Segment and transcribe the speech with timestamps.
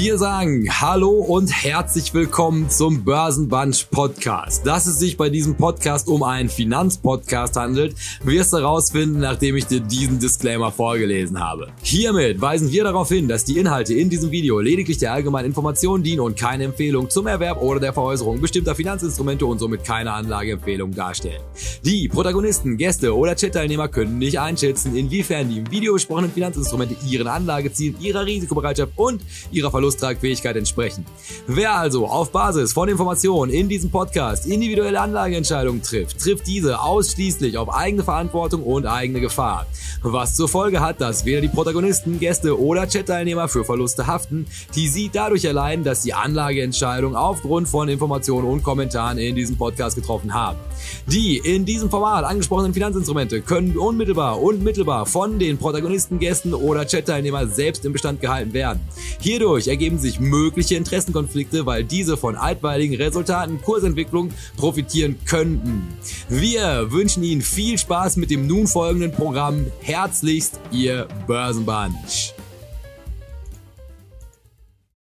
[0.00, 4.64] Wir sagen Hallo und herzlich willkommen zum Börsenbunch Podcast.
[4.64, 9.66] Dass es sich bei diesem Podcast um einen Finanzpodcast handelt, wirst du herausfinden, nachdem ich
[9.66, 11.72] dir diesen Disclaimer vorgelesen habe.
[11.82, 16.04] Hiermit weisen wir darauf hin, dass die Inhalte in diesem Video lediglich der allgemeinen Information
[16.04, 20.94] dienen und keine Empfehlung zum Erwerb oder der Veräußerung bestimmter Finanzinstrumente und somit keine Anlageempfehlung
[20.94, 21.42] darstellen.
[21.84, 27.26] Die Protagonisten, Gäste oder Chat-Teilnehmer können nicht einschätzen, inwiefern die im Video besprochenen Finanzinstrumente ihren
[27.26, 31.06] Anlagezielen, ihrer Risikobereitschaft und ihrer Verlusttragfähigkeit entsprechen.
[31.46, 37.56] Wer also auf Basis von Informationen in diesem Podcast individuelle Anlageentscheidungen trifft, trifft diese ausschließlich
[37.56, 39.66] auf eigene Verantwortung und eigene Gefahr.
[40.02, 44.88] Was zur Folge hat, dass weder die Protagonisten, Gäste oder Chat-Teilnehmer für Verluste haften, die
[44.88, 50.34] sie dadurch erleiden, dass die Anlageentscheidung aufgrund von Informationen und Kommentaren in diesem Podcast getroffen
[50.34, 50.58] haben.
[51.06, 56.86] Die in diesem Format angesprochenen Finanzinstrumente können unmittelbar und mittelbar von den Protagonisten, Gästen oder
[56.86, 58.80] Chat-Teilnehmern selbst im Bestand gehalten werden.
[59.20, 65.86] Hierdurch ergeben sich mögliche Interessenkonflikte, weil diese von altweiligen Resultaten Kursentwicklung profitieren könnten.
[66.28, 69.70] Wir wünschen Ihnen viel Spaß mit dem nun folgenden Programm.
[69.80, 72.34] Herzlichst, Ihr Börsenbunch.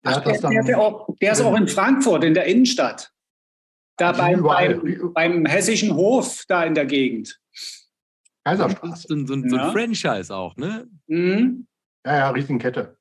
[0.03, 3.11] Ach, der, der, der, auch, der ist auch in Frankfurt, in der Innenstadt.
[3.97, 7.41] Da beim, beim, beim, hessischen Hof, da in der Gegend.
[8.45, 9.07] Kaiserstraße.
[9.09, 10.87] So, so, so, ein Franchise auch, ne?
[11.07, 11.67] Mhm.
[12.05, 13.00] Ja, ja, Riesenkette.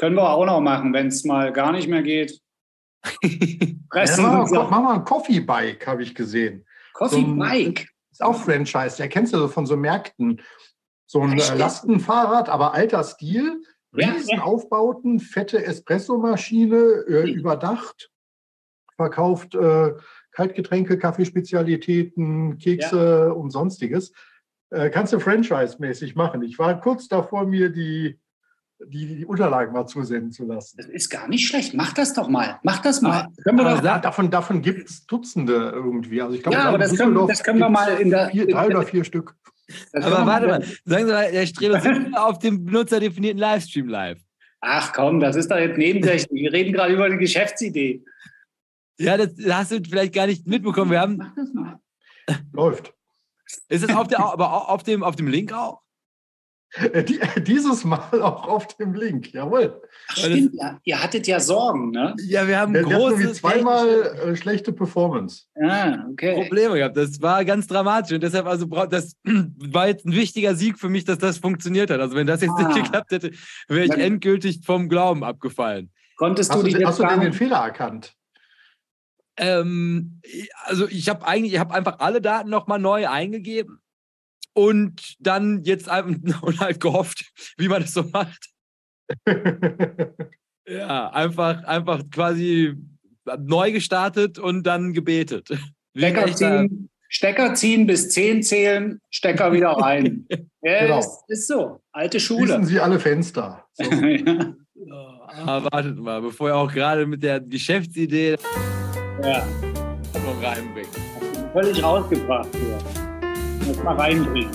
[0.00, 2.40] Können wir auch noch machen, wenn es mal gar nicht mehr geht.
[3.22, 6.64] ja, mach, mal, mach mal ein Coffee Bike, habe ich gesehen.
[6.94, 7.86] Coffee so Bike?
[8.10, 8.96] Ist auch Franchise.
[8.96, 10.40] Der kennst du so von so Märkten.
[11.04, 11.54] So ein Echt?
[11.54, 13.62] Lastenfahrrad, aber alter Stil.
[13.94, 18.10] Riesenaufbauten, fette Espressomaschine, äh, überdacht.
[18.96, 19.92] Verkauft äh,
[20.32, 23.32] Kaltgetränke, Kaffeespezialitäten, Kekse ja.
[23.32, 24.12] und sonstiges.
[24.70, 26.40] Äh, kannst du franchise-mäßig machen.
[26.42, 28.18] Ich war kurz davor, mir die
[28.86, 30.76] die, die Unterlagen mal zusenden zu lassen.
[30.76, 31.74] Das ist gar nicht schlecht.
[31.74, 32.58] Mach das doch mal.
[32.62, 33.28] Mach das mal.
[33.44, 36.22] Aber, aber da, davon davon gibt es Dutzende irgendwie.
[36.22, 38.30] Also ich glaube, ja, aber das können, das können wir mal in der.
[38.30, 39.34] Vier, drei oder vier Stück.
[39.92, 44.20] aber warte mal, sagen Sie mal, Herr Streber, sind wir auf dem benutzerdefinierten Livestream live?
[44.60, 46.42] Ach komm, das ist doch jetzt nebensächlich.
[46.42, 48.04] Wir reden gerade über eine Geschäftsidee.
[48.98, 50.90] Ja, das hast du vielleicht gar nicht mitbekommen.
[50.90, 51.16] Wir haben.
[51.16, 51.80] Mach das mal.
[52.52, 52.94] Läuft.
[53.68, 55.80] Ist es auf, der, aber auf, dem, auf dem Link auch?
[57.08, 59.82] Die, dieses Mal auch auf dem Link, jawohl.
[60.10, 60.78] Stimmt, ja.
[60.84, 62.14] Ihr hattet ja Sorgen, ne?
[62.28, 65.46] Ja, wir haben der, große zweimal äh, schlechte Performance.
[65.60, 66.34] Ah, okay.
[66.42, 66.96] Probleme gehabt.
[66.96, 71.04] Das war ganz dramatisch und deshalb also das war jetzt ein wichtiger Sieg für mich,
[71.04, 72.00] dass das funktioniert hat.
[72.00, 72.68] Also wenn das jetzt ah.
[72.68, 73.32] nicht geklappt hätte,
[73.66, 75.90] wäre ich endgültig vom Glauben abgefallen.
[76.16, 78.14] Konntest hast du, du, hast du denn den Fehler erkannt?
[79.36, 80.20] Ähm,
[80.66, 83.79] also ich habe eigentlich, ich habe einfach alle Daten nochmal neu eingegeben
[84.52, 88.50] und dann jetzt einfach und halt gehofft, wie man das so macht.
[90.66, 92.74] ja, einfach, einfach quasi
[93.38, 95.48] neu gestartet und dann gebetet.
[95.96, 100.26] Stecker ziehen, Stecker ziehen bis 10 zählen, Stecker wieder rein.
[100.62, 100.98] ja, genau.
[101.00, 101.80] ist, ist, so.
[101.90, 102.46] Alte Schule.
[102.46, 103.64] Schließen Sie alle Fenster.
[103.72, 103.82] So.
[103.82, 104.54] ja.
[105.46, 108.36] Aber wartet mal, bevor ihr auch gerade mit der Geschäftsidee
[109.24, 109.46] ja.
[110.14, 110.88] noch reinbringt.
[111.52, 113.09] Völlig rausgebracht hier
[113.66, 114.50] das mal reinbringen.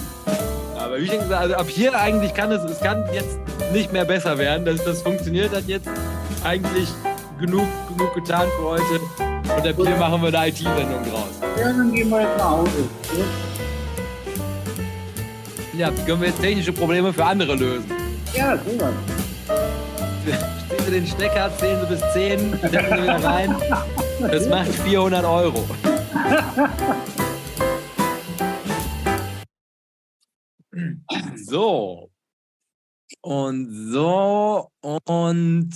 [0.77, 3.37] Aber wie schon gesagt, also ab hier eigentlich kann es, es kann jetzt
[3.73, 4.65] nicht mehr besser werden.
[4.65, 5.89] Das, das funktioniert hat jetzt
[6.43, 6.89] eigentlich
[7.39, 8.99] genug, genug getan für heute.
[9.43, 11.41] Und ab hier machen wir eine IT-Sendung draus.
[11.57, 12.71] Ja, dann gehen wir jetzt nach Hause.
[15.77, 17.91] Ja, können wir jetzt technische Probleme für andere lösen.
[18.33, 18.91] Ja, super.
[20.69, 23.55] Ziehen Sie den Stecker, zählen Sie bis 10, stecken Sie wieder rein.
[24.31, 25.63] Das macht 400 Euro.
[31.35, 32.11] So.
[33.21, 35.73] Und so und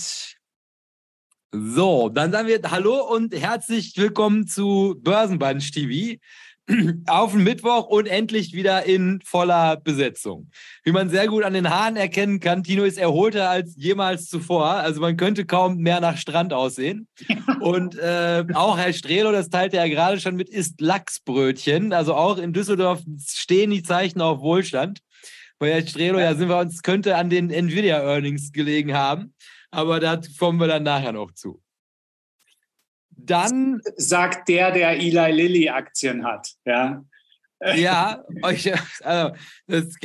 [1.51, 2.09] so.
[2.09, 6.19] Dann sagen wir Hallo und herzlich willkommen zu Börsenbunch TV
[7.07, 10.49] auf den Mittwoch und endlich wieder in voller Besetzung.
[10.83, 14.67] Wie man sehr gut an den Haaren erkennen kann, Tino ist erholter als jemals zuvor.
[14.67, 17.07] Also man könnte kaum mehr nach Strand aussehen.
[17.59, 21.93] Und äh, auch Herr Strelo, das teilte er gerade schon mit, isst Lachsbrötchen.
[21.93, 24.99] Also auch in Düsseldorf stehen die Zeichen auf Wohlstand.
[25.57, 29.33] Bei Herr Strelo, ja, sind wir uns, könnte an den Nvidia-Earnings gelegen haben.
[29.71, 31.61] Aber da kommen wir dann nachher noch zu.
[33.25, 36.47] Dann sagt der, der Eli Lilly Aktien hat.
[36.65, 37.03] Ja,
[37.75, 38.71] ja euch,
[39.03, 39.35] also,
[39.67, 39.95] das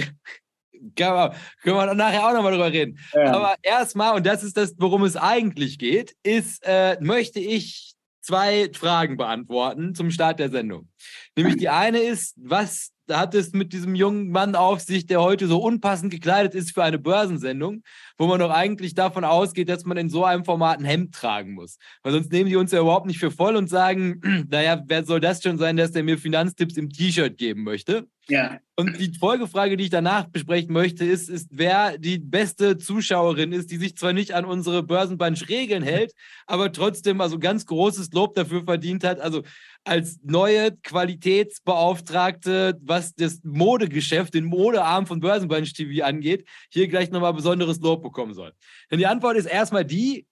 [0.95, 1.35] können
[1.65, 2.99] wir nachher auch nochmal drüber reden.
[3.13, 3.33] Ja.
[3.33, 8.71] Aber erstmal, und das ist das, worum es eigentlich geht, ist, äh, möchte ich zwei
[8.73, 10.89] Fragen beantworten zum Start der Sendung.
[11.37, 15.47] Nämlich die eine ist, was hat es mit diesem jungen Mann auf sich, der heute
[15.47, 17.83] so unpassend gekleidet ist für eine Börsensendung,
[18.19, 21.53] wo man doch eigentlich davon ausgeht, dass man in so einem Format ein Hemd tragen
[21.53, 21.79] muss.
[22.03, 25.21] Weil sonst nehmen die uns ja überhaupt nicht für voll und sagen, naja, wer soll
[25.21, 28.07] das schon sein, dass der mir Finanztipps im T-Shirt geben möchte?
[28.29, 28.59] Ja.
[28.77, 33.71] Und die Folgefrage, die ich danach besprechen möchte, ist, ist, wer die beste Zuschauerin ist,
[33.71, 36.13] die sich zwar nicht an unsere Börsenbunch-Regeln hält,
[36.47, 39.21] aber trotzdem also ganz großes Lob dafür verdient hat.
[39.21, 39.43] Also
[39.85, 47.35] als neue Qualitätsbeauftragte, was das Modegeschäft, den Modearm von Börsenbunch TV angeht, hier gleich nochmal
[47.35, 48.53] besonderes Lob bekommen soll.
[48.91, 50.27] Denn die Antwort ist erstmal die,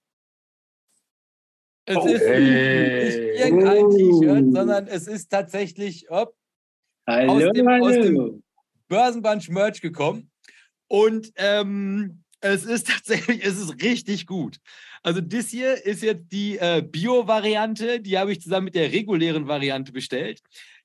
[1.85, 3.05] es oh, ist hey.
[3.05, 6.35] nicht irgendein T-Shirt, sondern es ist tatsächlich, ob,
[7.07, 7.87] Hallo, aus dem, hallo.
[7.87, 8.43] Aus dem
[8.89, 10.31] Börsenbunch Merch gekommen.
[10.87, 14.59] Und ähm, es ist tatsächlich, es ist richtig gut.
[15.03, 19.49] Also das hier ist jetzt die äh, Bio-Variante, die habe ich zusammen mit der regulären
[19.49, 20.41] Variante bestellt.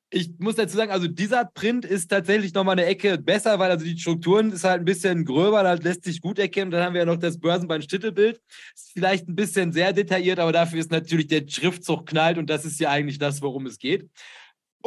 [0.10, 3.84] Ich muss dazu sagen, also dieser Print ist tatsächlich nochmal eine Ecke besser, weil also
[3.86, 6.72] die Strukturen ist halt ein bisschen gröber, da lässt sich gut erkennen.
[6.72, 8.42] Dann haben wir ja noch das Börsenbein-Titelbild.
[8.74, 12.64] Ist vielleicht ein bisschen sehr detailliert, aber dafür ist natürlich der Schriftzug knallt und das
[12.64, 14.10] ist ja eigentlich das, worum es geht.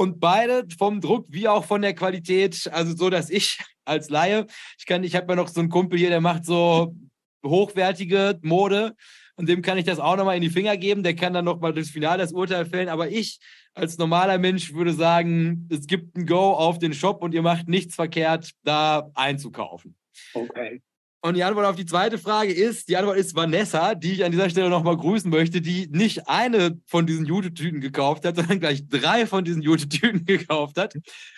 [0.01, 4.47] Und beide vom Druck wie auch von der Qualität, also so, dass ich als Laie,
[4.79, 6.97] ich kann, ich habe ja noch so einen Kumpel hier, der macht so
[7.45, 8.95] hochwertige Mode
[9.37, 11.03] und dem kann ich das auch nochmal in die Finger geben.
[11.03, 12.89] Der kann dann nochmal das Finale das Urteil fällen.
[12.89, 13.41] Aber ich
[13.75, 17.69] als normaler Mensch würde sagen, es gibt ein Go auf den Shop und ihr macht
[17.69, 19.97] nichts verkehrt, da einzukaufen.
[20.33, 20.81] Okay.
[21.23, 24.33] Und die Antwort auf die zweite Frage ist, die Antwort ist Vanessa, die ich an
[24.33, 28.89] dieser Stelle nochmal grüßen möchte, die nicht eine von diesen Jute-Tüten gekauft hat, sondern gleich
[28.89, 30.95] drei von diesen Jute-Tüten gekauft hat.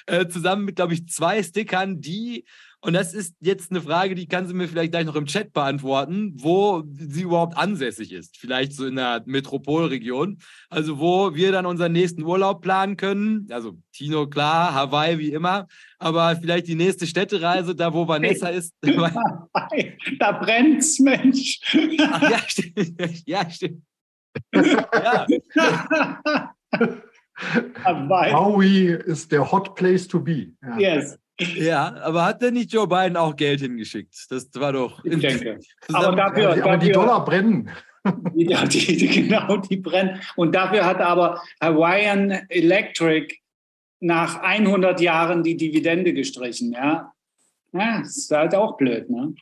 [0.07, 2.45] Äh, zusammen mit, glaube ich, zwei Stickern, die
[2.85, 5.53] und das ist jetzt eine Frage, die kann sie mir vielleicht gleich noch im Chat
[5.53, 8.37] beantworten, wo sie überhaupt ansässig ist.
[8.37, 10.39] Vielleicht so in der Metropolregion.
[10.69, 13.47] Also wo wir dann unseren nächsten Urlaub planen können.
[13.53, 15.69] Also Tino, klar, Hawaii wie immer.
[16.03, 18.59] Aber vielleicht die nächste Städtereise, da wo Vanessa hey.
[18.59, 18.75] ist.
[20.19, 21.61] da brennt's, Mensch.
[22.01, 23.23] Ach, ja, stimmt.
[23.25, 23.83] Ja, stimmt.
[24.55, 25.27] ja.
[28.33, 30.49] Maui ist der Hot Place to be.
[30.63, 30.79] Ja.
[30.79, 31.19] Yes.
[31.39, 34.27] Ja, aber hat denn nicht Joe Biden auch Geld hingeschickt?
[34.29, 35.05] Das war doch.
[35.05, 35.61] Ich denke.
[35.93, 37.71] Aber, dafür, ja, die, aber die Dollar brennen.
[38.35, 40.21] Ja, die, die, genau, die brennen.
[40.35, 43.37] Und dafür hat aber Hawaiian Electric
[44.03, 46.73] nach 100 Jahren die Dividende gestrichen.
[46.73, 47.13] Ja,
[47.73, 49.35] ja das ist halt auch blöd, ne?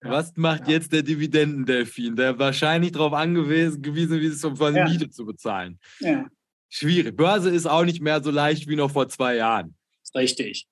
[0.00, 4.88] Was macht jetzt der Dividendendelfin, der wahrscheinlich darauf angewiesen ist, um quasi ja.
[4.88, 5.78] Miete zu bezahlen?
[5.98, 6.26] Ja.
[6.68, 7.16] Schwierig.
[7.16, 9.74] Börse ist auch nicht mehr so leicht wie noch vor zwei Jahren.
[10.14, 10.68] Richtig.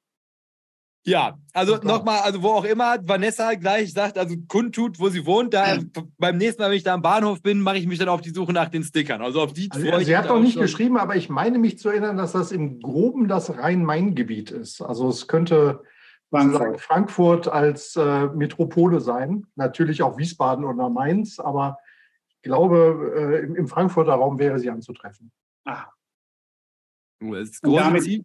[1.07, 5.55] Ja, also nochmal, also wo auch immer Vanessa gleich sagt, also kundtut, wo sie wohnt,
[5.55, 5.79] da
[6.19, 8.31] beim nächsten Mal, wenn ich da am Bahnhof bin, mache ich mich dann auf die
[8.31, 9.23] Suche nach den Stickern.
[9.23, 12.17] Also auf die also, Sie hat noch nicht geschrieben, aber ich meine mich zu erinnern,
[12.17, 14.83] dass das im Groben das Rhein-Main-Gebiet ist.
[14.83, 15.85] Also es könnte
[16.31, 21.79] Frankfurt, Frankfurt als äh, Metropole sein, natürlich auch Wiesbaden oder Mainz, aber
[22.29, 25.31] ich glaube, äh, im, im, Frankfurter Raum wäre sie anzutreffen.
[25.65, 25.87] Ah.
[27.21, 28.25] Das ist damit,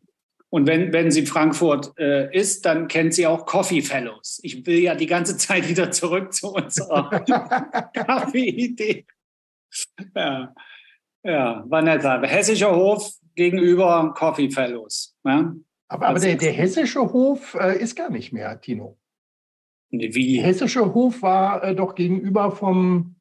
[0.51, 4.42] und wenn, wenn sie Frankfurt äh, ist, dann kennt sie auch Coffee Fellows.
[4.44, 7.09] Ich will ja die ganze Zeit wieder zurück zu unserer
[7.94, 9.06] Kaffee-Idee.
[10.13, 10.53] Ja.
[11.24, 15.15] ja, Vanessa, Hessischer Hof gegenüber Coffee Fellows.
[15.24, 15.56] Ja?
[15.88, 19.00] Aber, aber der, der, hessische Hof äh, ist gar nicht mehr, Tino.
[19.89, 20.36] Wie?
[20.36, 23.15] Der hessische Hof war äh, doch gegenüber vom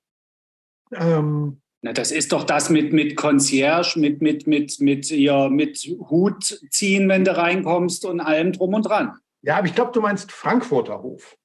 [0.93, 5.79] ähm, na, das ist doch das mit, mit Concierge, mit, mit, mit, mit, ja, mit
[6.11, 9.17] Hut ziehen, wenn du reinkommst und allem drum und dran.
[9.43, 11.39] Ja, aber ich glaube, du meinst Frankfurter Hof,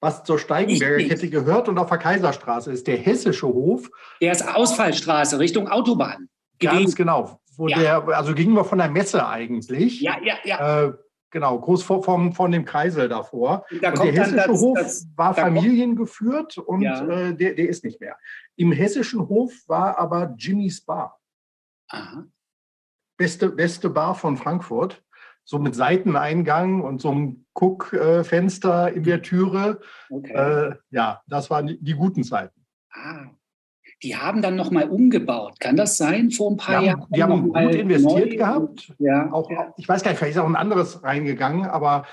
[0.00, 2.86] was zur Steigenberger Kette gehört und auf der Kaiserstraße ist.
[2.86, 3.90] Der hessische Hof.
[4.20, 6.28] Der ist Ausfallstraße Richtung Autobahn.
[6.60, 6.78] Gewesen.
[6.78, 7.40] Ganz genau.
[7.56, 7.78] Wo ja.
[7.78, 10.00] der, also gingen wir von der Messe eigentlich.
[10.00, 10.84] Ja, ja, ja.
[10.84, 10.92] Äh,
[11.34, 13.66] Genau, groß vor, vom, von dem Kreisel davor.
[13.82, 17.04] Da und der hessische das, Hof das, war familiengeführt und ja.
[17.08, 18.16] äh, der, der ist nicht mehr.
[18.54, 21.18] Im hessischen Hof war aber Jimmy's Bar.
[21.88, 22.24] Aha.
[23.16, 25.02] Beste, beste Bar von Frankfurt.
[25.42, 29.80] So mit Seiteneingang und so einem Guckfenster in der Türe.
[30.10, 30.32] Okay.
[30.32, 32.64] Äh, ja, das waren die, die guten Zeiten.
[32.92, 33.26] Ah,
[34.04, 35.58] die haben dann nochmal umgebaut.
[35.58, 37.06] Kann das sein vor ein paar die Jahren?
[37.08, 38.92] die haben gut investiert neu, gehabt.
[38.98, 39.72] Ja, auch, ja.
[39.78, 42.04] Ich weiß gar nicht, vielleicht ist auch ein anderes reingegangen, aber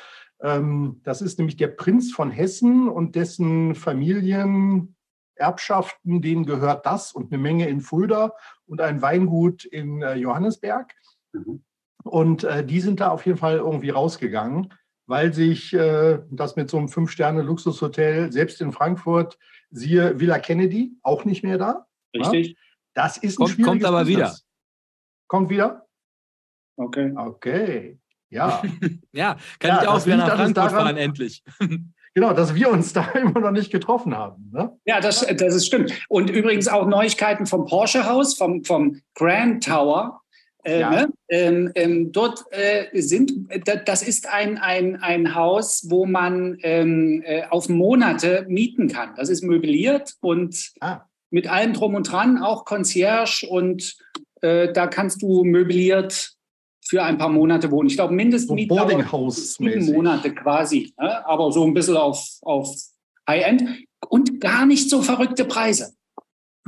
[0.41, 7.33] ähm, das ist nämlich der Prinz von Hessen und dessen Familienerbschaften, denen gehört das und
[7.33, 10.93] eine Menge in Fulda und ein Weingut in äh, Johannesberg.
[11.33, 11.62] Mhm.
[12.03, 14.74] Und äh, die sind da auf jeden Fall irgendwie rausgegangen,
[15.07, 19.38] weil sich äh, das mit so einem Fünf-Sterne-Luxushotel selbst in Frankfurt
[19.71, 21.87] Siehe Villa Kennedy, auch nicht mehr da.
[22.15, 22.49] Richtig.
[22.49, 22.53] Ja?
[22.93, 24.17] Das ist ein kommt, kommt aber Business.
[24.17, 24.37] wieder.
[25.27, 25.87] Kommt wieder?
[26.75, 27.13] Okay.
[27.15, 27.99] Okay.
[28.29, 28.61] Ja.
[29.11, 31.43] ja, kann ja, ich auch wieder nach Frankfurt daran, fahren, endlich.
[32.13, 34.49] Genau, dass wir uns da immer noch nicht getroffen haben.
[34.51, 34.77] Ne?
[34.85, 35.93] Ja, das, das ist stimmt.
[36.09, 40.20] Und übrigens auch Neuigkeiten vom Porsche-Haus, vom, vom Grand Tower.
[40.63, 40.89] Äh, ja.
[40.89, 41.13] ne?
[41.30, 43.32] ähm, ähm, dort äh, sind,
[43.86, 49.15] das ist ein, ein, ein Haus, wo man ähm, äh, auf Monate mieten kann.
[49.15, 51.01] Das ist möbliert und ah.
[51.30, 53.96] mit allem drum und dran, auch Concierge und
[54.41, 56.34] äh, da kannst du möbliert
[56.84, 57.88] für ein paar Monate wohnen.
[57.88, 61.25] Ich glaube, Mindestmiete so sieben Monate quasi, ne?
[61.25, 62.75] aber so ein bisschen auf, auf
[63.27, 63.63] High-End
[64.10, 65.94] und gar nicht so verrückte Preise.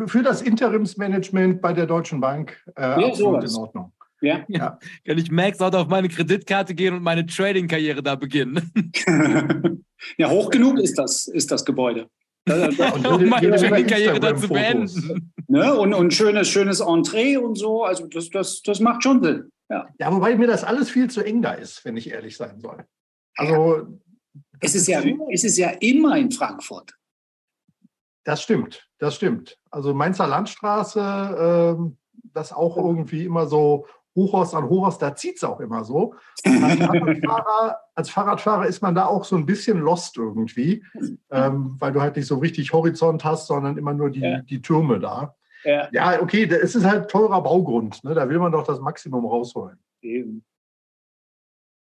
[0.07, 3.53] Für das Interimsmanagement bei der Deutschen Bank äh, ja, absolut sowas.
[3.53, 3.93] in Ordnung.
[4.21, 4.45] Ja.
[4.47, 4.79] ja.
[5.05, 8.71] Kann ich Max auch auf meine Kreditkarte gehen und meine Trading-Karriere da beginnen?
[10.17, 12.09] ja, hoch genug ist das, ist das Gebäude.
[12.49, 15.33] um meine Trading-Karriere da zu beenden.
[15.47, 15.73] Ne?
[15.75, 17.83] Und, und schönes, schönes Entree und so.
[17.83, 19.51] Also das, das, das macht schon Sinn.
[19.69, 19.87] Ja.
[19.99, 22.85] ja, wobei mir das alles viel zu eng da ist, wenn ich ehrlich sein soll.
[23.35, 23.99] Also
[24.59, 26.93] es ist, ja, es ist ja immer in Frankfurt.
[28.23, 29.59] Das stimmt, das stimmt.
[29.69, 31.91] Also Mainzer Landstraße, äh,
[32.33, 36.15] das auch irgendwie immer so Hochhaus an Hochhaus, da zieht es auch immer so.
[36.45, 40.85] Als Fahrradfahrer, als Fahrradfahrer, ist man da auch so ein bisschen lost irgendwie,
[41.31, 44.39] ähm, weil du halt nicht so richtig Horizont hast, sondern immer nur die, ja.
[44.39, 45.35] die Türme da.
[45.65, 48.01] Ja, ja okay, es ist halt teurer Baugrund.
[48.05, 48.13] Ne?
[48.13, 49.77] Da will man doch das Maximum rausholen.
[50.01, 50.45] Eben.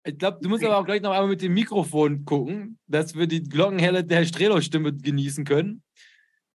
[0.04, 3.26] Ich glaube, du musst aber auch gleich noch einmal mit dem Mikrofon gucken, dass wir
[3.26, 5.83] die Glockenhelle der Strelo-Stimme genießen können.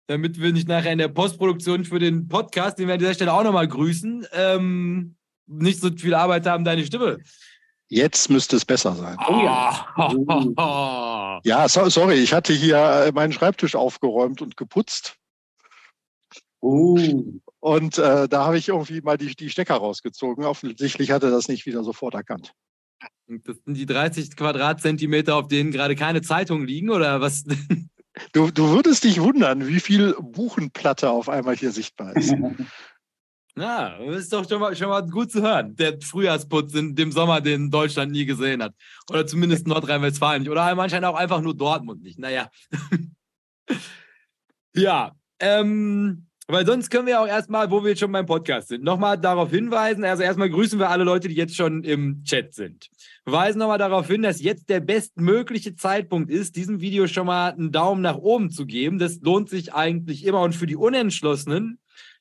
[0.06, 3.32] Damit wir nicht nachher in der Postproduktion für den Podcast, den wir an dieser Stelle
[3.32, 7.18] auch nochmal grüßen, ähm, nicht so viel Arbeit haben, deine Stimme.
[7.88, 9.16] Jetzt müsste es besser sein.
[9.28, 11.40] Oh ja.
[11.44, 15.16] ja, so, sorry, ich hatte hier äh, meinen Schreibtisch aufgeräumt und geputzt.
[16.62, 17.40] Uh.
[17.60, 20.44] Und äh, da habe ich irgendwie mal die, die Stecker rausgezogen.
[20.44, 22.52] Offensichtlich hat er das nicht wieder sofort erkannt.
[23.26, 27.44] Das sind die 30 Quadratzentimeter, auf denen gerade keine Zeitungen liegen, oder was?
[28.32, 32.34] Du, du würdest dich wundern, wie viel Buchenplatte auf einmal hier sichtbar ist.
[33.56, 35.76] Ja, das ist doch schon mal, schon mal gut zu hören.
[35.76, 38.74] Der Frühjahrsputz in dem Sommer, den Deutschland nie gesehen hat.
[39.08, 40.50] Oder zumindest Nordrhein-Westfalen nicht.
[40.50, 42.18] Oder anscheinend auch einfach nur Dortmund nicht.
[42.18, 42.50] Naja.
[44.74, 48.82] ja, ähm, weil sonst können wir auch erstmal, wo wir jetzt schon beim Podcast sind,
[48.82, 50.04] nochmal darauf hinweisen.
[50.04, 52.90] Also erstmal grüßen wir alle Leute, die jetzt schon im Chat sind.
[53.26, 57.72] Weisen nochmal darauf hin, dass jetzt der bestmögliche Zeitpunkt ist, diesem Video schon mal einen
[57.72, 58.98] Daumen nach oben zu geben.
[58.98, 60.42] Das lohnt sich eigentlich immer.
[60.42, 61.78] Und für die Unentschlossenen,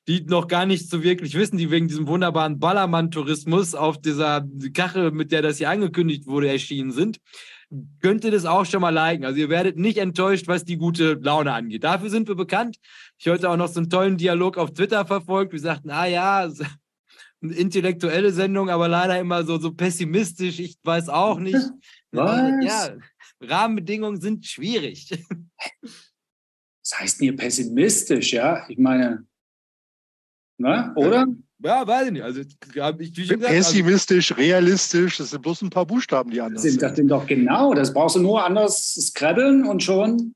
[0.08, 5.10] die noch gar nicht so wirklich wissen, die wegen diesem wunderbaren Ballermann-Tourismus auf dieser Kachel,
[5.10, 7.20] mit der das hier angekündigt wurde, erschienen sind,
[8.00, 9.24] könnt ihr das auch schon mal liken.
[9.24, 11.84] Also ihr werdet nicht enttäuscht, was die gute Laune angeht.
[11.84, 12.76] Dafür sind wir bekannt.
[13.18, 15.52] Ich heute auch noch so einen tollen Dialog auf Twitter verfolgt.
[15.52, 16.48] Wir sagten, ah ja,
[17.44, 20.58] eine intellektuelle Sendung, aber leider immer so, so pessimistisch.
[20.58, 21.54] Ich weiß auch nicht.
[22.10, 22.64] Was?
[22.64, 22.96] Ja,
[23.40, 25.10] Rahmenbedingungen sind schwierig.
[25.82, 28.64] Was heißt denn hier pessimistisch, ja?
[28.68, 29.26] Ich meine,
[30.58, 31.26] na, oder?
[31.58, 32.22] Ja, weiß ich nicht.
[32.22, 36.62] Also, ich, wie gesagt, Pessimistisch, also, realistisch, das sind bloß ein paar Buchstaben, die anders
[36.62, 36.82] sind.
[36.82, 40.34] Das sind doch genau, das brauchst du nur anders scrabbeln und schon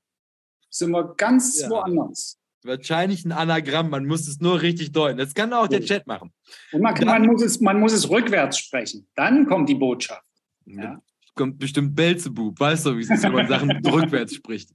[0.71, 1.71] sind wir ganz ja.
[1.71, 2.39] woanders.
[2.69, 5.17] Wahrscheinlich ein Anagramm, man muss es nur richtig deuten.
[5.17, 6.33] Das kann auch der Chat machen.
[6.71, 9.07] Und man, man, muss es, man muss es rückwärts sprechen.
[9.15, 10.23] Dann kommt die Botschaft.
[10.67, 11.01] Ja.
[11.35, 14.71] Kommt bestimmt Belzebub, weißt du, wie es ist, wenn man Sachen rückwärts spricht.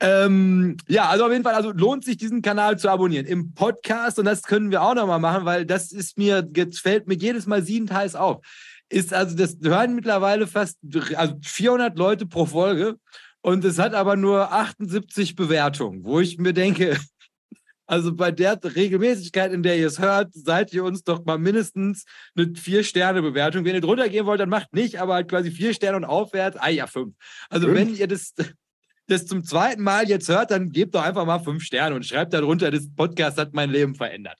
[0.00, 3.26] Ähm, ja, also auf jeden Fall, also lohnt sich diesen Kanal zu abonnieren.
[3.26, 7.08] Im Podcast, und das können wir auch nochmal machen, weil das ist mir, jetzt fällt
[7.08, 8.40] mir jedes Mal siedend heiß auf.
[8.88, 10.78] Ist also, das hören mittlerweile fast
[11.14, 12.96] also 400 Leute pro Folge
[13.42, 16.96] und es hat aber nur 78 Bewertungen, wo ich mir denke,
[17.86, 22.04] also bei der Regelmäßigkeit, in der ihr es hört, seid ihr uns doch mal mindestens
[22.36, 23.64] eine Vier-Sterne-Bewertung.
[23.64, 26.56] Wenn ihr drunter gehen wollt, dann macht nicht, aber halt quasi vier Sterne und aufwärts,
[26.56, 27.14] ah ja, fünf.
[27.50, 27.78] Also fünf?
[27.78, 28.34] wenn ihr das,
[29.08, 32.32] das zum zweiten Mal jetzt hört, dann gebt doch einfach mal fünf Sterne und schreibt
[32.32, 34.38] darunter, das Podcast hat mein Leben verändert.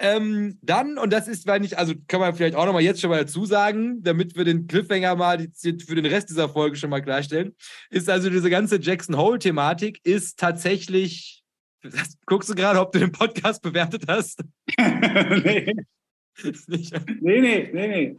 [0.00, 3.10] Ähm, dann, und das ist, weil nicht, also kann man vielleicht auch nochmal jetzt schon
[3.10, 6.90] mal dazu sagen, damit wir den Cliffhanger mal die, für den Rest dieser Folge schon
[6.90, 7.56] mal klarstellen,
[7.90, 11.42] ist also diese ganze Jackson Hole-Thematik ist tatsächlich.
[12.26, 14.42] Guckst du gerade, ob du den Podcast bewertet hast?
[14.78, 15.72] nee.
[16.66, 18.16] nee, nee, nee, nee.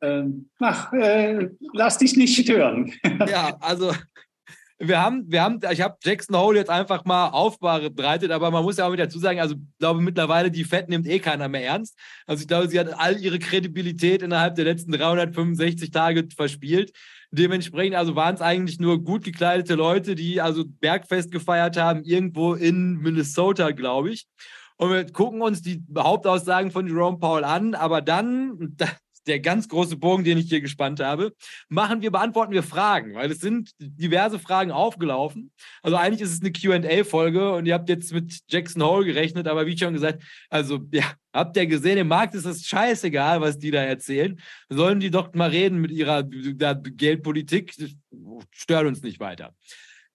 [0.00, 2.92] Ähm, ach, äh, lass dich nicht stören.
[3.26, 3.92] ja, also
[4.88, 8.76] wir haben, wir haben, ich habe Jackson Hole jetzt einfach mal aufbereitet, aber man muss
[8.76, 11.64] ja auch wieder dazu sagen, also ich glaube mittlerweile, die Fett nimmt eh keiner mehr
[11.64, 11.98] ernst.
[12.26, 16.92] Also ich glaube, sie hat all ihre Kredibilität innerhalb der letzten 365 Tage verspielt.
[17.30, 22.54] Dementsprechend also waren es eigentlich nur gut gekleidete Leute, die also Bergfest gefeiert haben, irgendwo
[22.54, 24.26] in Minnesota, glaube ich.
[24.76, 28.76] Und wir gucken uns die Hauptaussagen von Jerome Paul an, aber dann,
[29.26, 31.32] der ganz große Bogen, den ich hier gespannt habe.
[31.68, 35.52] Machen wir, beantworten wir Fragen, weil es sind diverse Fragen aufgelaufen.
[35.82, 39.66] Also eigentlich ist es eine QA-Folge und ihr habt jetzt mit Jackson Hole gerechnet, aber
[39.66, 43.70] wie schon gesagt, also ja, habt ihr gesehen, im Markt ist es scheißegal, was die
[43.70, 44.40] da erzählen.
[44.68, 47.74] Sollen die doch mal reden mit ihrer Geldpolitik?
[47.78, 47.90] Das
[48.50, 49.54] stört uns nicht weiter.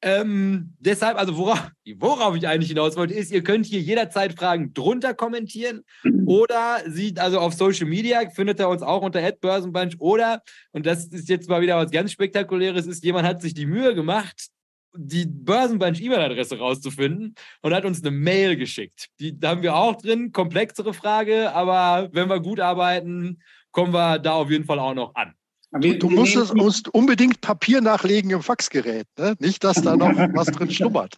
[0.01, 4.73] Ähm, deshalb, also worauf, worauf ich eigentlich hinaus wollte, ist, ihr könnt hier jederzeit Fragen
[4.73, 5.81] drunter kommentieren
[6.25, 10.41] oder sieht also auf Social Media, findet ihr uns auch unter Börsenbunch oder,
[10.71, 13.93] und das ist jetzt mal wieder was ganz Spektakuläres, ist, jemand hat sich die Mühe
[13.93, 14.49] gemacht,
[14.95, 19.07] die Börsenbunch E-Mail-Adresse rauszufinden und hat uns eine Mail geschickt.
[19.19, 23.41] Die da haben wir auch drin, komplexere Frage, aber wenn wir gut arbeiten,
[23.71, 25.33] kommen wir da auf jeden Fall auch noch an.
[25.71, 29.35] Wir, du musst, es, musst, unbedingt Papier nachlegen im Faxgerät, ne?
[29.39, 31.15] nicht, dass da noch was drin schlummert.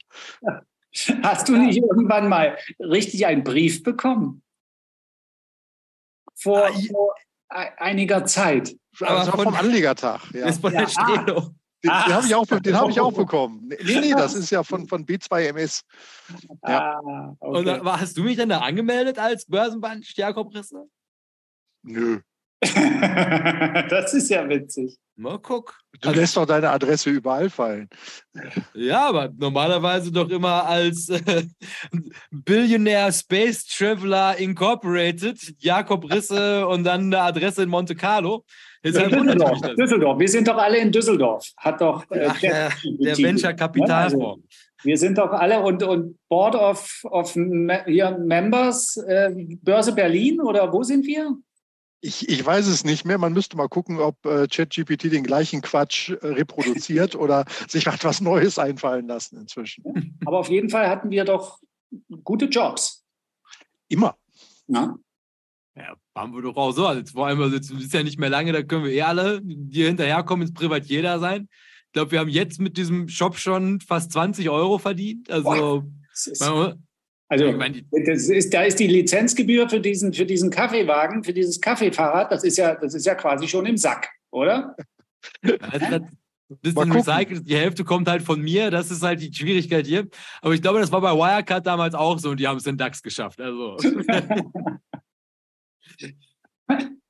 [1.24, 4.44] Hast du nicht irgendwann mal richtig einen Brief bekommen?
[6.36, 7.16] Vor, ah, vor
[7.50, 8.76] einiger Zeit.
[9.00, 10.22] Also vom Anlegertag.
[10.34, 10.48] Ja.
[10.48, 11.26] Ist von der ja.
[11.84, 13.70] Den, den habe ich, auch, hab ich auch bekommen.
[13.84, 15.82] Nee, nee, das ist ja von, von B2MS.
[16.68, 17.00] Ja.
[17.00, 17.58] Ah, okay.
[17.58, 20.88] Und da, hast du mich dann da angemeldet als Börsenband Jakob Risse?
[21.84, 22.20] Nö.
[23.90, 24.98] das ist ja witzig.
[25.16, 25.80] Mal guck.
[26.00, 27.90] Du also, lässt doch deine Adresse überall fallen.
[28.74, 31.44] Ja, aber normalerweise doch immer als äh,
[32.32, 38.46] Billionaire Space Traveler Incorporated, Jakob Risse und dann eine Adresse in Monte Carlo.
[38.84, 40.20] Ja, Düsseldorf, Düsseldorf.
[40.20, 41.52] Wir sind doch alle in Düsseldorf.
[41.58, 44.18] Hat doch äh, Ach, der, der Venture Kapitalfonds.
[44.18, 44.42] Also,
[44.84, 50.72] wir sind doch alle und, und Board of, of hier Members, äh, Börse Berlin oder
[50.74, 51.38] wo sind wir?
[52.04, 53.20] Ich, ich weiß es nicht mehr.
[53.20, 58.22] Man müsste mal gucken, ob äh, ChatGPT den gleichen Quatsch äh, reproduziert oder sich etwas
[58.22, 60.18] Neues einfallen lassen inzwischen.
[60.26, 61.60] Aber auf jeden Fall hatten wir doch
[62.24, 63.06] gute Jobs.
[63.88, 64.18] Immer.
[64.68, 64.96] Ja.
[65.76, 66.88] Ja, haben wir doch auch so.
[66.88, 69.40] Also vor allem, also jetzt ist ja nicht mehr lange, da können wir eh alle,
[69.42, 71.48] die hinterherkommen, ins Privatier sein.
[71.88, 75.30] Ich glaube, wir haben jetzt mit diesem Shop schon fast 20 Euro verdient.
[75.30, 76.76] Also, Boah,
[77.32, 77.58] also
[78.06, 82.44] das ist, da ist die Lizenzgebühr für diesen, für diesen Kaffeewagen, für dieses Kaffeefahrrad, das
[82.44, 84.76] ist ja, das ist ja quasi schon im Sack, oder?
[86.62, 90.10] Das ist recycelt, die Hälfte kommt halt von mir, das ist halt die Schwierigkeit hier.
[90.42, 92.78] Aber ich glaube, das war bei Wirecard damals auch so und die haben es in
[92.78, 93.40] DAX geschafft.
[93.40, 93.78] Also.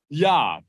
[0.10, 0.62] ja,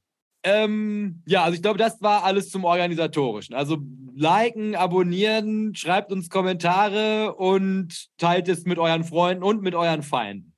[0.44, 3.54] ähm, ja, also ich glaube, das war alles zum Organisatorischen.
[3.54, 3.78] Also
[4.14, 10.52] liken, abonnieren, schreibt uns Kommentare und teilt es mit euren Freunden und mit euren Feinden.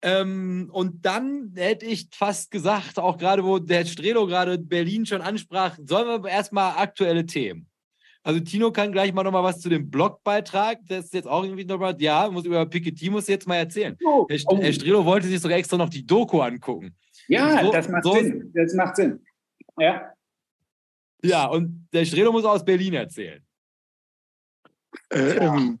[0.00, 5.22] Ähm, und dann hätte ich fast gesagt, auch gerade wo der Strelo gerade Berlin schon
[5.22, 7.66] ansprach, sollen wir erstmal aktuelle Themen.
[8.22, 11.64] Also Tino kann gleich mal nochmal was zu dem Blogbeitrag, das ist jetzt auch irgendwie
[11.64, 13.96] nochmal, ja, muss über Piketty muss jetzt mal erzählen.
[14.04, 14.58] Oh, Herr, oh.
[14.58, 16.94] Herr Strelo wollte sich sogar extra noch die Doku angucken.
[17.28, 18.52] Ja, so, das macht so, Sinn.
[18.54, 19.24] Das macht Sinn.
[19.78, 20.12] Ja.
[21.22, 23.44] Ja, und der Strelo muss aus Berlin erzählen.
[25.10, 25.80] Äh, ähm,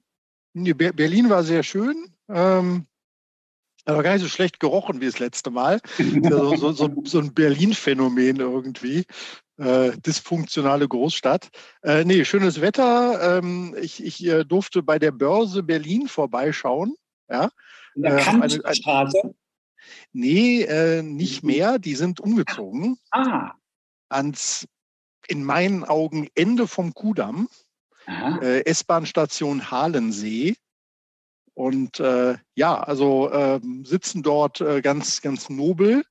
[0.52, 2.12] Berlin war sehr schön.
[2.28, 2.86] Ähm,
[3.84, 5.80] aber gar nicht so schlecht gerochen wie das letzte Mal.
[5.96, 9.04] so, so, so, so ein Berlin-Phänomen irgendwie.
[9.56, 11.48] Äh, dysfunktionale Großstadt.
[11.82, 13.38] Äh, nee, schönes Wetter.
[13.38, 16.94] Ähm, ich, ich äh, durfte bei der Börse Berlin vorbeischauen.
[17.30, 17.50] Ja.
[17.94, 19.34] In der äh, eine, eine,
[20.12, 21.78] Nee, äh, nicht mehr.
[21.78, 22.98] Die sind umgezogen.
[23.10, 23.52] Ah.
[24.08, 24.66] Ans,
[25.26, 27.48] in meinen Augen, Ende vom Kudamm.
[28.40, 30.56] Äh, S-Bahn-Station Halensee.
[31.52, 36.04] Und äh, ja, also ähm, sitzen dort äh, ganz, ganz nobel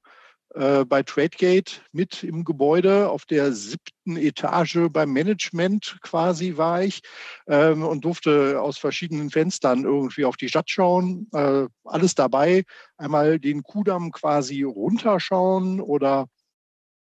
[0.55, 3.10] äh, bei Tradegate mit im Gebäude.
[3.10, 7.01] Auf der siebten Etage beim Management quasi war ich
[7.47, 11.27] ähm, und durfte aus verschiedenen Fenstern irgendwie auf die Stadt schauen.
[11.33, 12.63] Äh, alles dabei.
[12.97, 16.27] Einmal den Kudamm quasi runterschauen oder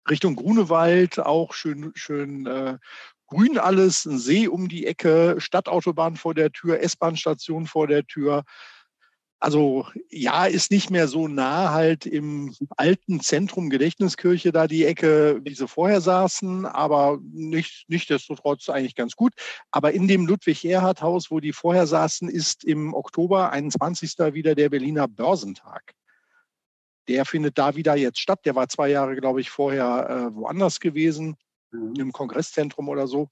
[0.09, 2.79] Richtung Grunewald auch schön, schön äh,
[3.27, 8.45] grün alles, ein See um die Ecke, Stadtautobahn vor der Tür, S-Bahn-Station vor der Tür.
[9.45, 15.39] Also ja, ist nicht mehr so nah halt im alten Zentrum Gedächtniskirche da die Ecke,
[15.45, 19.35] wie sie vorher saßen, aber nicht, nichtsdestotrotz eigentlich ganz gut.
[19.71, 24.15] Aber in dem Ludwig-Erhard-Haus, wo die vorher saßen, ist im Oktober 21.
[24.33, 25.93] wieder der Berliner Börsentag.
[27.09, 28.41] Der findet da wieder jetzt statt.
[28.47, 31.37] Der war zwei Jahre, glaube ich, vorher äh, woanders gewesen,
[31.71, 31.97] mhm.
[31.97, 33.29] im Kongresszentrum oder so.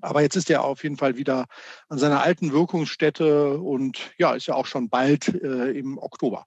[0.00, 1.46] Aber jetzt ist er auf jeden Fall wieder
[1.88, 6.46] an seiner alten Wirkungsstätte und ja, ist ja auch schon bald äh, im Oktober.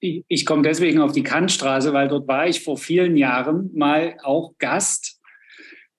[0.00, 4.16] Ich, ich komme deswegen auf die Kantstraße, weil dort war ich vor vielen Jahren mal
[4.22, 5.20] auch Gast.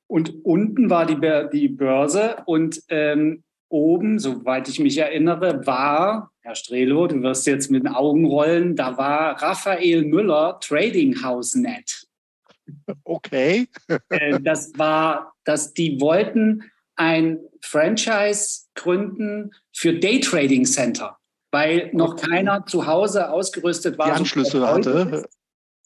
[0.08, 1.20] Und unten war die,
[1.52, 7.70] die Börse und ähm, oben, soweit ich mich erinnere, war, Herr Strelo, du wirst jetzt
[7.70, 12.09] mit den Augen rollen, da war Raphael Müller Trading House Net.
[13.04, 13.68] Okay.
[14.10, 16.64] Äh, das war, dass die wollten
[16.96, 21.18] ein Franchise gründen für Daytrading Center,
[21.52, 22.30] weil noch okay.
[22.30, 24.08] keiner zu Hause ausgerüstet war.
[24.08, 25.28] Die Anschlüsse hatte.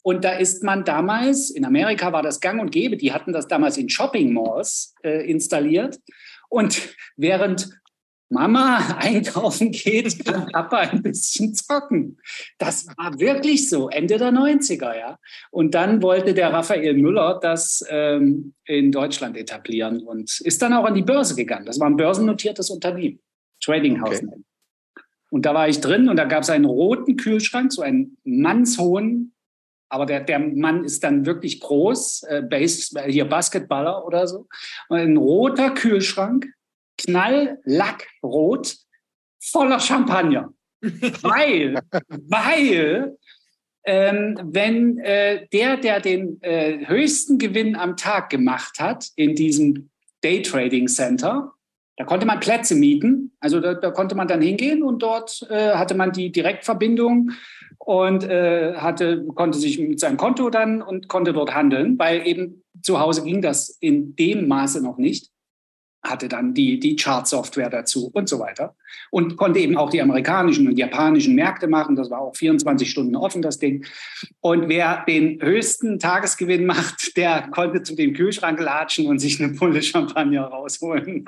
[0.04, 3.48] Und da ist man damals, in Amerika war das gang und gäbe, die hatten das
[3.48, 6.00] damals in Shopping Malls äh, installiert.
[6.50, 7.70] Und während
[8.34, 12.20] Mama einkaufen geht, kann Papa ein bisschen zocken.
[12.58, 15.18] Das war wirklich so, Ende der 90er, ja.
[15.52, 20.86] Und dann wollte der Raphael Müller das ähm, in Deutschland etablieren und ist dann auch
[20.86, 21.66] an die Börse gegangen.
[21.66, 23.20] Das war ein börsennotiertes Unternehmen,
[23.64, 24.22] Trading House.
[24.24, 24.44] Okay.
[25.30, 29.34] Und da war ich drin und da gab es einen roten Kühlschrank, so einen mannshohen,
[29.94, 34.48] aber der, der Mann ist dann wirklich groß, äh, Base, hier Basketballer oder so.
[34.90, 36.48] Und ein roter Kühlschrank
[36.98, 38.78] knalllackrot
[39.40, 40.54] voller Champagner.
[40.82, 41.80] weil,
[42.10, 43.18] weil,
[43.86, 49.90] ähm, wenn äh, der, der den äh, höchsten Gewinn am Tag gemacht hat in diesem
[50.22, 51.54] Daytrading Center,
[51.98, 53.34] da konnte man Plätze mieten.
[53.40, 57.32] Also da, da konnte man dann hingehen und dort äh, hatte man die Direktverbindung
[57.78, 62.64] und äh, hatte, konnte sich mit seinem Konto dann und konnte dort handeln, weil eben
[62.82, 65.33] zu Hause ging das in dem Maße noch nicht
[66.04, 68.76] hatte dann die, die Chart-Software dazu und so weiter.
[69.10, 71.96] Und konnte eben auch die amerikanischen und japanischen Märkte machen.
[71.96, 73.86] Das war auch 24 Stunden offen, das Ding.
[74.42, 79.54] Und wer den höchsten Tagesgewinn macht, der konnte zu dem Kühlschrank latschen und sich eine
[79.54, 81.26] Pulle Champagner rausholen.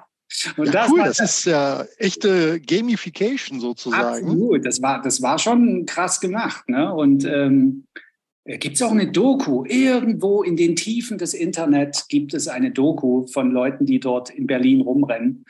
[0.57, 4.25] Und ja, das cool, das, das ist ja echte Gamification sozusagen.
[4.25, 6.67] Absolut, das war, das war schon krass gemacht.
[6.67, 6.93] Ne?
[6.93, 7.99] Und ähm, äh,
[8.45, 9.65] gibt es auch eine Doku.
[9.65, 14.47] Irgendwo in den Tiefen des Internets gibt es eine Doku von Leuten, die dort in
[14.47, 15.45] Berlin rumrennen.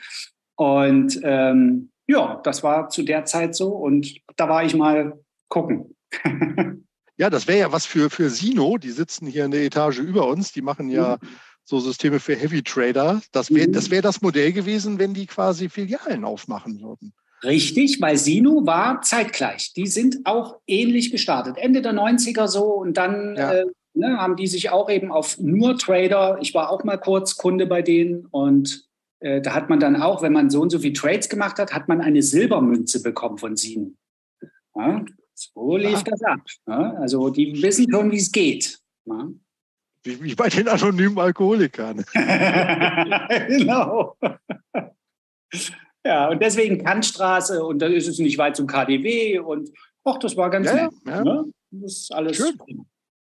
[0.56, 3.68] Und ähm, ja, das war zu der Zeit so.
[3.68, 5.94] Und da war ich mal gucken.
[7.18, 8.78] ja, das wäre ja was für, für Sino.
[8.78, 10.52] Die sitzen hier in der Etage über uns.
[10.52, 11.28] Die machen ja mhm.
[11.64, 13.20] so Systeme für Heavy Trader.
[13.32, 13.72] Das wäre mhm.
[13.72, 17.12] das, wär das Modell gewesen, wenn die quasi Filialen aufmachen würden.
[17.42, 19.72] Richtig, weil Sino war zeitgleich.
[19.74, 21.56] Die sind auch ähnlich gestartet.
[21.58, 23.52] Ende der 90er so und dann ja.
[23.52, 26.38] äh, ne, haben die sich auch eben auf nur Trader.
[26.40, 28.86] Ich war auch mal kurz Kunde bei denen und
[29.20, 31.74] äh, da hat man dann auch, wenn man so und so viel Trades gemacht hat,
[31.74, 33.92] hat man eine Silbermünze bekommen von Sino.
[34.74, 36.02] Ja, so lief ja.
[36.02, 36.40] das ab.
[36.66, 38.78] Ja, also die wissen schon, wie es geht.
[40.04, 42.04] Wie bei den anonymen Alkoholikern.
[43.48, 44.16] genau.
[46.06, 49.70] Ja, und deswegen Kantstraße und dann ist es nicht weit zum KDW und
[50.04, 50.92] ach, das war ganz ja, nett.
[51.04, 51.24] Ja.
[51.24, 51.44] Ne?
[51.72, 52.36] Das ist alles.
[52.36, 52.56] Schön.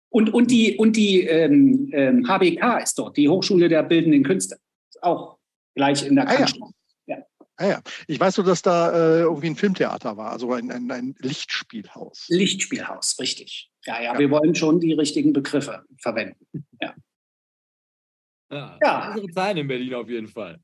[0.08, 4.58] Und, und die, und die ähm, ähm, HBK ist dort, die Hochschule der Bildenden Künste,
[5.00, 5.38] auch
[5.74, 6.74] gleich in der ah, Kantstraße.
[7.06, 7.16] Ja.
[7.56, 7.82] Ah, ja.
[8.08, 12.26] Ich weiß nur, dass da äh, irgendwie ein Filmtheater war, also ein, ein, ein Lichtspielhaus.
[12.28, 13.70] Lichtspielhaus, richtig.
[13.86, 16.46] Ja, ja, ja, wir wollen schon die richtigen Begriffe verwenden.
[16.80, 16.94] Ja.
[18.50, 19.08] Ja, ja.
[19.12, 20.60] unsere Zahlen in Berlin auf jeden Fall.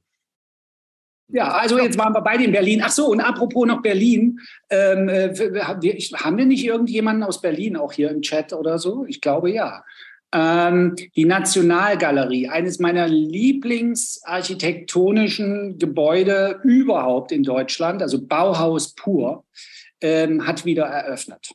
[1.30, 2.80] Ja, also jetzt waren wir beide in Berlin.
[2.82, 4.40] Ach so, und apropos noch Berlin.
[4.70, 9.04] Ähm, äh, haben wir nicht irgendjemanden aus Berlin auch hier im Chat oder so?
[9.06, 9.84] Ich glaube ja.
[10.32, 19.44] Ähm, die Nationalgalerie, eines meiner Lieblingsarchitektonischen Gebäude überhaupt in Deutschland, also Bauhaus pur,
[20.00, 21.50] ähm, hat wieder eröffnet.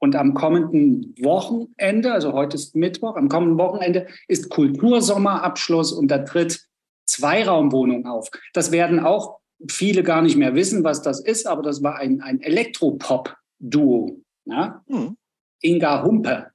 [0.00, 6.18] Und am kommenden Wochenende, also heute ist Mittwoch, am kommenden Wochenende ist Kultursommerabschluss und da
[6.18, 6.67] tritt
[7.08, 8.30] Zweiraumwohnung auf.
[8.52, 12.20] Das werden auch viele gar nicht mehr wissen, was das ist, aber das war ein,
[12.20, 14.20] ein Elektropop-Duo.
[14.44, 14.84] Ja?
[14.86, 15.16] Hm.
[15.60, 16.50] Inga Humpe.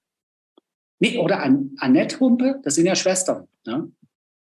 [1.00, 3.48] Nee, oder An Annette Humpe, das sind ja Schwestern.
[3.66, 3.92] Ne?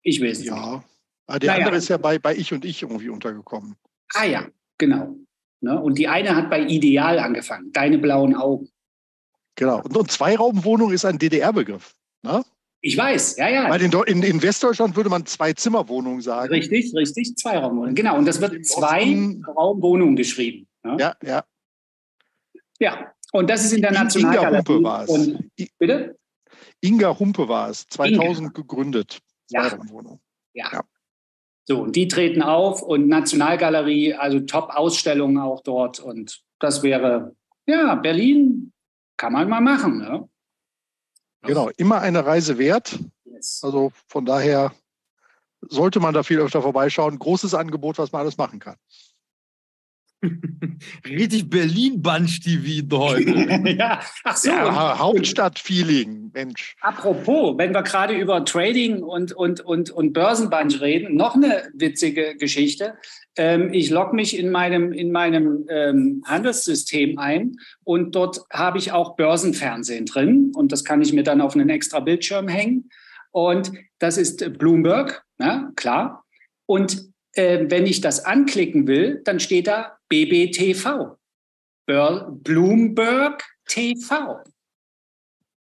[0.03, 0.49] Ich weiß nicht.
[0.49, 0.83] Ja,
[1.25, 1.59] aber die naja.
[1.59, 3.75] andere ist ja bei, bei Ich und Ich irgendwie untergekommen.
[4.13, 5.15] Ah ja, genau.
[5.61, 5.81] Ne?
[5.81, 8.69] Und die eine hat bei Ideal angefangen, Deine blauen Augen.
[9.55, 9.81] Genau.
[9.81, 11.95] Und, und Zweiraumwohnung ist ein DDR-Begriff.
[12.21, 12.43] Ne?
[12.85, 13.67] Ich weiß, ja, ja.
[13.71, 16.53] Weil in, in, in Westdeutschland würde man Zwei-Zimmer-Wohnung sagen.
[16.53, 17.95] Richtig, richtig, Zwei-Raumwohnung.
[17.95, 20.67] Genau, und das wird Zwei-Raumwohnung geschrieben.
[20.83, 20.95] Ja?
[20.99, 21.43] ja, ja.
[22.77, 24.59] Ja, und das ist in der Nationalgalerie.
[24.59, 25.09] Inga Humpe war es.
[25.09, 26.19] Und, bitte?
[26.81, 28.49] Inga Humpe war es, 2000 Inga.
[28.51, 29.17] gegründet.
[29.49, 30.19] Zwei-Raumwohnung.
[30.53, 30.69] Ja.
[30.71, 30.83] ja.
[31.63, 35.99] So, und die treten auf und Nationalgalerie, also Top-Ausstellungen auch dort.
[35.99, 38.73] Und das wäre, ja, Berlin
[39.17, 39.97] kann man mal machen.
[39.97, 40.29] Ne?
[41.45, 42.99] Genau, immer eine Reise wert.
[43.61, 44.71] Also von daher
[45.61, 47.19] sollte man da viel öfter vorbeischauen.
[47.19, 48.77] Großes Angebot, was man alles machen kann.
[51.07, 53.69] Richtig Berlin-Bunch-TV heute.
[53.77, 54.49] ja, ach so.
[54.49, 56.75] Ja, Hauptstadt-Feeling, Mensch.
[56.81, 62.35] Apropos, wenn wir gerade über Trading und, und, und, und Börsenbunch reden, noch eine witzige
[62.37, 62.95] Geschichte.
[63.37, 68.91] Ähm, ich logge mich in meinem, in meinem ähm, Handelssystem ein und dort habe ich
[68.91, 72.89] auch Börsenfernsehen drin und das kann ich mir dann auf einen extra Bildschirm hängen.
[73.31, 76.23] Und das ist Bloomberg, na, klar.
[76.65, 81.17] Und äh, wenn ich das anklicken will, dann steht da BBTV.
[81.87, 84.43] Bloomberg TV.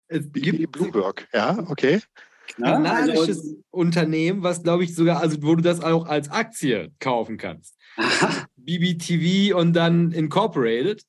[0.08, 2.00] Gibt Bloomberg, ja, okay.
[2.60, 7.38] Kanadisches also, Unternehmen, was glaube ich sogar, also wo du das auch als Aktie kaufen
[7.38, 7.76] kannst.
[8.56, 11.02] BBTV und dann Incorporated.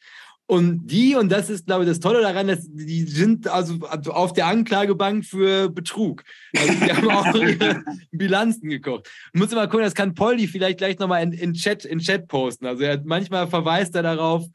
[0.50, 4.32] Und die, und das ist, glaube ich, das Tolle daran, dass die sind also, auf
[4.32, 6.24] der Anklagebank für Betrug.
[6.56, 9.10] Also die haben auch ihre Bilanzen gekocht.
[9.34, 12.30] Ich muss mal gucken, das kann Polly vielleicht gleich nochmal in, in, Chat, in Chat
[12.30, 12.66] posten.
[12.66, 14.46] Also er, manchmal verweist er darauf,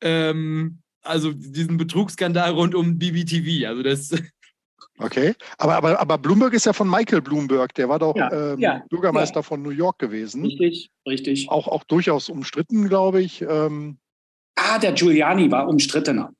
[0.00, 3.66] ähm, also diesen Betrugsskandal rund um BBTV.
[3.66, 4.10] Also das.
[5.02, 8.58] Okay, aber, aber, aber Bloomberg ist ja von Michael Bloomberg, der war doch ja, ähm,
[8.58, 9.42] ja, Bürgermeister ja.
[9.42, 10.44] von New York gewesen.
[10.44, 11.48] Richtig, richtig.
[11.48, 13.40] Auch, auch durchaus umstritten, glaube ich.
[13.40, 13.96] Ähm,
[14.60, 16.32] Ah, der Giuliani war umstrittener.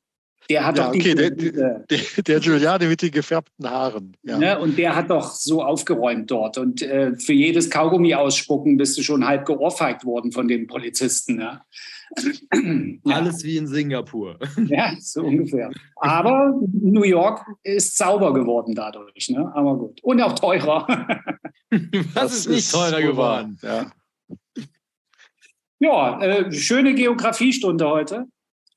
[0.51, 1.85] Der hat ja, doch okay, der, der,
[2.27, 4.17] der, Giuliani mit den gefärbten Haaren.
[4.25, 4.37] Ja.
[4.37, 6.59] Ne, und der hat doch so aufgeräumt dort.
[6.59, 11.37] Und äh, für jedes Kaugummi ausspucken bist du schon halb geohrfeigt worden von den Polizisten.
[11.37, 11.61] Ne?
[13.05, 13.15] Ja.
[13.15, 14.37] Alles wie in Singapur.
[14.67, 15.71] Ja, so ungefähr.
[15.95, 19.31] Aber New York ist sauber geworden dadurch.
[19.31, 19.49] Ne?
[19.55, 20.03] Aber gut.
[20.03, 20.87] Und auch teurer.
[21.71, 23.59] Was das ist nicht teurer geworden?
[23.63, 23.93] Ja.
[25.81, 28.27] Ja, äh, schöne Geografiestunde heute.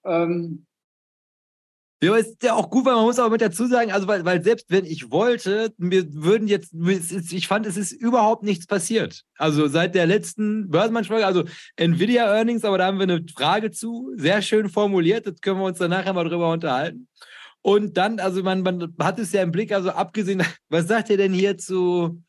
[0.05, 0.65] Ähm,
[2.01, 4.43] ja, ist ja auch gut, weil man muss aber mit dazu sagen, also weil, weil
[4.43, 9.23] selbst wenn ich wollte, mir würden jetzt, ich fand, es ist überhaupt nichts passiert.
[9.37, 11.43] Also seit der letzten Börsenmann-Folge, also
[11.77, 15.65] Nvidia Earnings, aber da haben wir eine Frage zu, sehr schön formuliert, das können wir
[15.65, 17.07] uns dann nachher mal drüber unterhalten.
[17.61, 21.17] Und dann, also man, man hat es ja im Blick, also abgesehen, was sagt ihr
[21.17, 22.21] denn hier zu,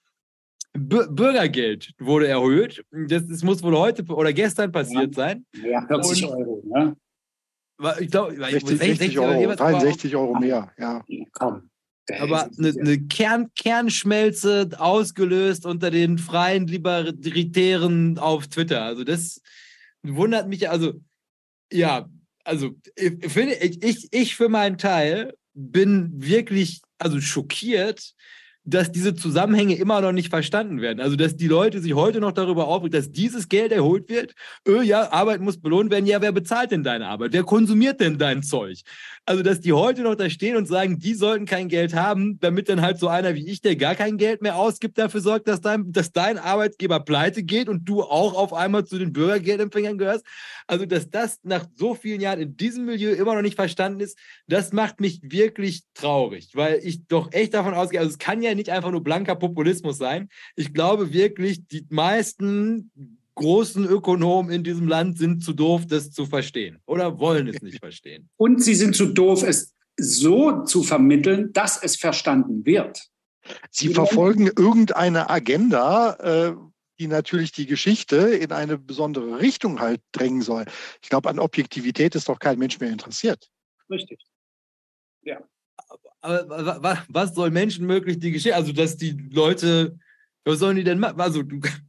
[0.77, 2.85] Bürgergeld wurde erhöht.
[2.91, 5.47] Das, das, muss wohl heute oder gestern passiert sein.
[5.63, 6.97] Ja, 40 Und, Euro, ne?
[8.01, 11.05] Ich glaube, 60, 60 Euro, 63 Euro mehr, ja.
[11.33, 11.71] Komm.
[12.21, 18.83] Aber eine, eine Kern, Kernschmelze ausgelöst unter den freien Libertären auf Twitter.
[18.83, 19.41] Also das
[20.03, 20.95] wundert mich, also
[21.73, 22.09] ja,
[22.45, 28.15] also ich, finde, ich, ich für meinen Teil bin wirklich also schockiert,
[28.65, 31.01] dass diese Zusammenhänge immer noch nicht verstanden werden.
[31.01, 34.35] Also, dass die Leute sich heute noch darüber aufregen, dass dieses Geld erholt wird.
[34.67, 36.07] Öh, ja, Arbeit muss belohnt werden.
[36.07, 37.33] Ja, wer bezahlt denn deine Arbeit?
[37.35, 38.81] Wer konsumiert denn dein Zeug?
[39.27, 42.71] Also, dass die heute noch da stehen und sagen, die sollten kein Geld haben, damit
[42.71, 45.61] dann halt so einer wie ich, der gar kein Geld mehr ausgibt, dafür sorgt, dass
[45.61, 50.25] dein, dass dein Arbeitgeber pleite geht und du auch auf einmal zu den Bürgergeldempfängern gehörst.
[50.67, 54.19] Also, dass das nach so vielen Jahren in diesem Milieu immer noch nicht verstanden ist,
[54.47, 58.54] das macht mich wirklich traurig, weil ich doch echt davon ausgehe, also es kann ja
[58.55, 60.29] nicht einfach nur blanker Populismus sein.
[60.57, 62.91] Ich glaube wirklich, die meisten
[63.35, 67.81] großen Ökonomen in diesem Land sind zu doof, das zu verstehen oder wollen es nicht
[67.81, 68.29] verstehen.
[68.37, 73.01] Und sie sind zu doof, es so zu vermitteln, dass es verstanden wird.
[73.71, 76.55] Sie verfolgen irgendeine Agenda, äh,
[76.99, 80.65] die natürlich die Geschichte in eine besondere Richtung halt drängen soll.
[81.03, 83.51] Ich glaube, an Objektivität ist doch kein Mensch mehr interessiert.
[83.91, 84.21] Richtig.
[86.25, 88.57] Was soll menschenmöglich die Geschichte?
[88.57, 89.99] Also, dass die Leute,
[90.45, 91.21] was sollen die denn machen?
[91.21, 91.43] Also,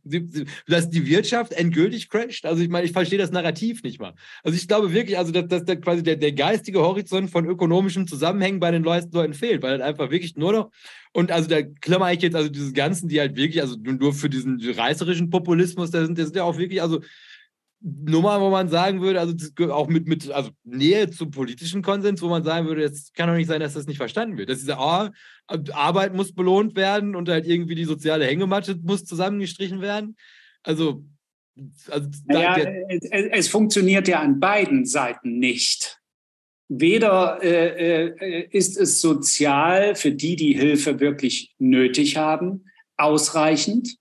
[0.68, 2.46] dass die Wirtschaft endgültig crasht?
[2.46, 4.14] Also, ich meine, ich verstehe das Narrativ nicht mal.
[4.44, 8.60] Also, ich glaube wirklich, also, dass, dass quasi der, der geistige Horizont von ökonomischen Zusammenhängen
[8.60, 10.72] bei den Leuten fehlt, weil halt einfach wirklich nur noch
[11.16, 14.30] und also da klammer ich jetzt also diese ganzen, die halt wirklich, also nur für
[14.30, 17.00] diesen reißerischen Populismus, da sind, das sind ja auch wirklich, also
[17.88, 19.36] Nummer, wo man sagen würde, also
[19.72, 23.36] auch mit, mit also Nähe zum politischen Konsens, wo man sagen würde, es kann doch
[23.36, 24.50] nicht sein, dass das nicht verstanden wird.
[24.50, 25.10] Dass diese oh,
[25.72, 30.16] Arbeit muss belohnt werden und halt irgendwie die soziale Hängematte muss zusammengestrichen werden.
[30.64, 31.06] Also,
[31.88, 32.58] also naja,
[32.90, 36.00] es, es, funktioniert ja an beiden Seiten nicht.
[36.68, 42.66] Weder äh, äh, ist es sozial für die, die Hilfe wirklich nötig haben,
[42.98, 43.96] ausreichend,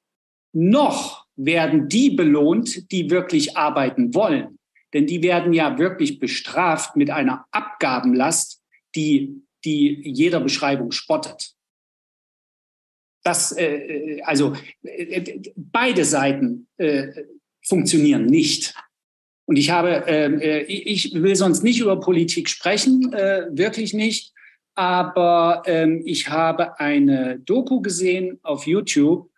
[0.54, 4.58] noch werden die belohnt, die wirklich arbeiten wollen.
[4.92, 8.62] Denn die werden ja wirklich bestraft mit einer Abgabenlast,
[8.94, 11.54] die, die jeder Beschreibung spottet.
[13.24, 17.24] Das, äh, also äh, beide Seiten äh,
[17.66, 18.74] funktionieren nicht.
[19.46, 24.32] Und ich habe, ähm, äh, ich will sonst nicht über Politik sprechen, äh, wirklich nicht.
[24.74, 29.30] Aber ähm, ich habe eine Doku gesehen auf YouTube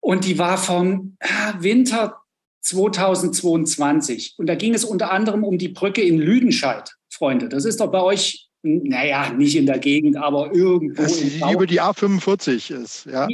[0.00, 1.16] und die war vom
[1.58, 2.20] Winter
[2.62, 4.34] 2022.
[4.38, 7.48] Und da ging es unter anderem um die Brücke in Lüdenscheid, Freunde.
[7.48, 11.02] Das ist doch bei euch, naja, nicht in der Gegend, aber irgendwo.
[11.02, 13.28] Das die über die A45 ist, ja.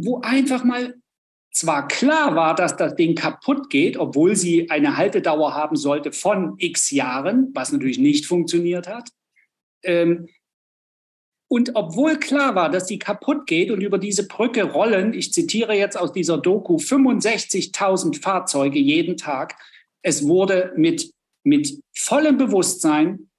[0.00, 0.94] Wo einfach mal
[1.52, 6.54] zwar klar war, dass das Ding kaputt geht, obwohl sie eine Haltedauer haben sollte von
[6.58, 9.10] x Jahren, was natürlich nicht funktioniert hat.
[9.84, 10.28] Ähm,
[11.54, 15.72] und obwohl klar war, dass die kaputt geht und über diese Brücke rollen, ich zitiere
[15.76, 19.54] jetzt aus dieser Doku, 65.000 Fahrzeuge jeden Tag,
[20.02, 21.12] es wurde mit,
[21.44, 23.30] mit vollem Bewusstsein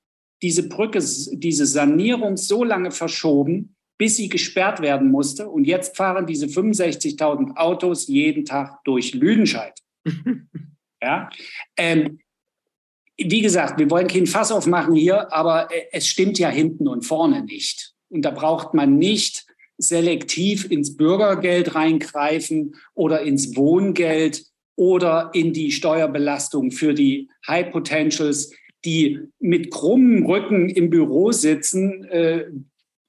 [0.41, 0.99] diese Brücke,
[1.33, 5.49] diese Sanierung so lange verschoben, bis sie gesperrt werden musste.
[5.49, 9.77] Und jetzt fahren diese 65.000 Autos jeden Tag durch Lüdenscheid.
[11.03, 11.29] ja.
[11.75, 12.19] Ähm,
[13.17, 17.01] wie gesagt, wir wollen kein Fass aufmachen hier, aber äh, es stimmt ja hinten und
[17.01, 17.94] vorne nicht.
[18.15, 19.45] Und da braucht man nicht
[19.77, 24.45] selektiv ins Bürgergeld reingreifen oder ins Wohngeld
[24.77, 28.53] oder in die Steuerbelastung für die High Potentials,
[28.85, 32.45] die mit krummem Rücken im Büro sitzen, äh,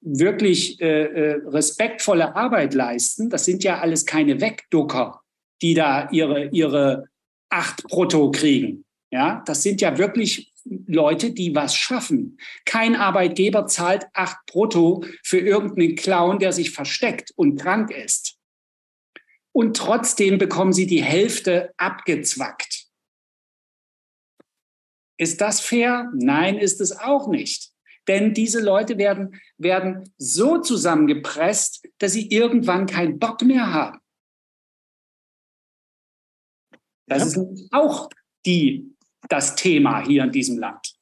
[0.00, 3.30] wirklich äh, äh, respektvolle Arbeit leisten.
[3.30, 5.20] Das sind ja alles keine Wegducker,
[5.62, 7.08] die da ihre, ihre
[7.48, 8.84] acht Brutto kriegen.
[9.12, 10.52] Ja, das sind ja wirklich
[10.86, 12.38] Leute, die was schaffen.
[12.64, 18.36] Kein Arbeitgeber zahlt acht brutto für irgendeinen Clown, der sich versteckt und krank ist.
[19.52, 22.86] Und trotzdem bekommen sie die Hälfte abgezwackt.
[25.18, 26.10] Ist das fair?
[26.14, 27.70] Nein, ist es auch nicht.
[28.06, 33.98] Denn diese Leute werden, werden so zusammengepresst, dass sie irgendwann keinen Bock mehr haben.
[37.08, 37.42] Das ja.
[37.42, 38.10] ist auch
[38.44, 38.95] die,
[39.28, 40.94] das Thema hier in diesem Land.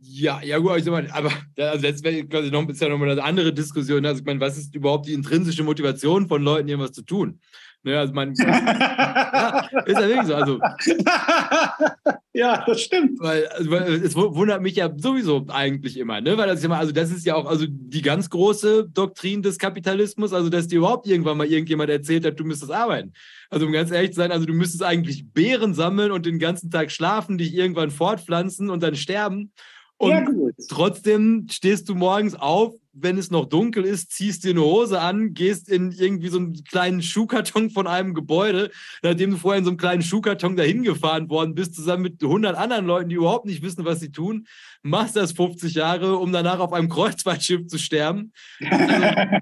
[0.00, 3.10] Ja, ja gut, ich mal, aber also jetzt wäre quasi noch ein bisschen noch mal
[3.10, 4.04] eine andere Diskussion.
[4.04, 7.40] Also ich meine, was ist überhaupt die intrinsische Motivation von Leuten, irgendwas zu tun?
[7.84, 10.34] Ne, also mein, ja, ist ja wirklich so.
[10.34, 10.58] Also,
[12.32, 13.20] ja, das stimmt.
[13.20, 16.38] Weil, also, weil, es wundert mich ja sowieso eigentlich immer, ne?
[16.38, 19.42] Weil das ist ja mal, also das ist ja auch also die ganz große Doktrin
[19.42, 23.12] des Kapitalismus, also dass dir überhaupt irgendwann mal irgendjemand erzählt hat, du müsstest arbeiten.
[23.50, 26.70] Also um ganz ehrlich zu sein, also du müsstest eigentlich Beeren sammeln und den ganzen
[26.70, 29.52] Tag schlafen, dich irgendwann fortpflanzen und dann sterben.
[29.98, 30.26] Und ja,
[30.70, 35.34] trotzdem stehst du morgens auf, wenn es noch dunkel ist, ziehst dir eine Hose an,
[35.34, 38.70] gehst in irgendwie so einen kleinen Schuhkarton von einem Gebäude,
[39.02, 42.56] nachdem du vorher in so einem kleinen Schuhkarton dahin gefahren worden bist, zusammen mit 100
[42.56, 44.46] anderen Leuten, die überhaupt nicht wissen, was sie tun,
[44.82, 48.32] machst das 50 Jahre, um danach auf einem Kreuzfahrtschiff zu sterben.
[48.60, 49.40] Also,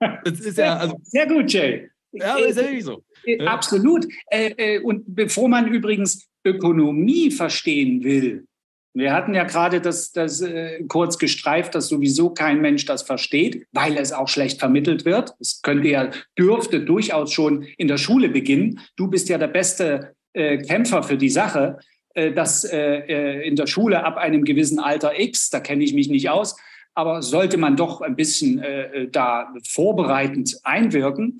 [0.24, 1.88] das ist ja, also, Sehr gut, Jay.
[2.12, 3.02] Ja, ist ja wirklich so.
[3.24, 4.06] Äh, absolut.
[4.30, 8.46] Äh, äh, und bevor man übrigens Ökonomie verstehen will,
[8.94, 13.66] wir hatten ja gerade das, das äh, kurz gestreift, dass sowieso kein Mensch das versteht,
[13.72, 15.34] weil es auch schlecht vermittelt wird.
[15.40, 18.80] Es könnte ja, dürfte durchaus schon in der Schule beginnen.
[18.96, 21.78] Du bist ja der beste äh, Kämpfer für die Sache,
[22.14, 25.92] äh, dass äh, äh, in der Schule ab einem gewissen Alter X, da kenne ich
[25.92, 26.56] mich nicht aus,
[26.94, 31.38] aber sollte man doch ein bisschen äh, da vorbereitend einwirken,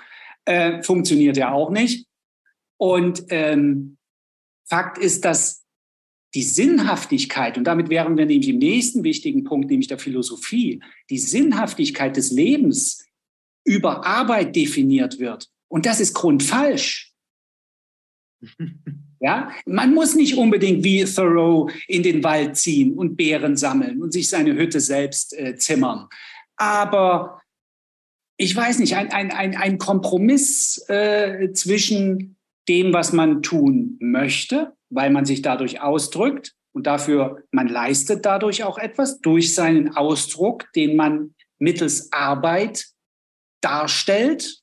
[0.82, 2.06] funktioniert ja auch nicht.
[2.76, 3.96] Und ähm,
[4.66, 5.63] Fakt ist, dass
[6.34, 11.18] die Sinnhaftigkeit, und damit wären wir nämlich im nächsten wichtigen Punkt, nämlich der Philosophie, die
[11.18, 13.06] Sinnhaftigkeit des Lebens
[13.64, 15.48] über Arbeit definiert wird.
[15.68, 17.12] Und das ist grundfalsch.
[19.20, 24.12] Ja, man muss nicht unbedingt wie Thoreau in den Wald ziehen und Beeren sammeln und
[24.12, 26.08] sich seine Hütte selbst äh, zimmern.
[26.56, 27.40] Aber
[28.36, 32.36] ich weiß nicht, ein, ein, ein, ein Kompromiss äh, zwischen
[32.68, 38.64] dem, was man tun möchte weil man sich dadurch ausdrückt und dafür, man leistet dadurch
[38.64, 42.86] auch etwas durch seinen Ausdruck, den man mittels Arbeit
[43.60, 44.60] darstellt.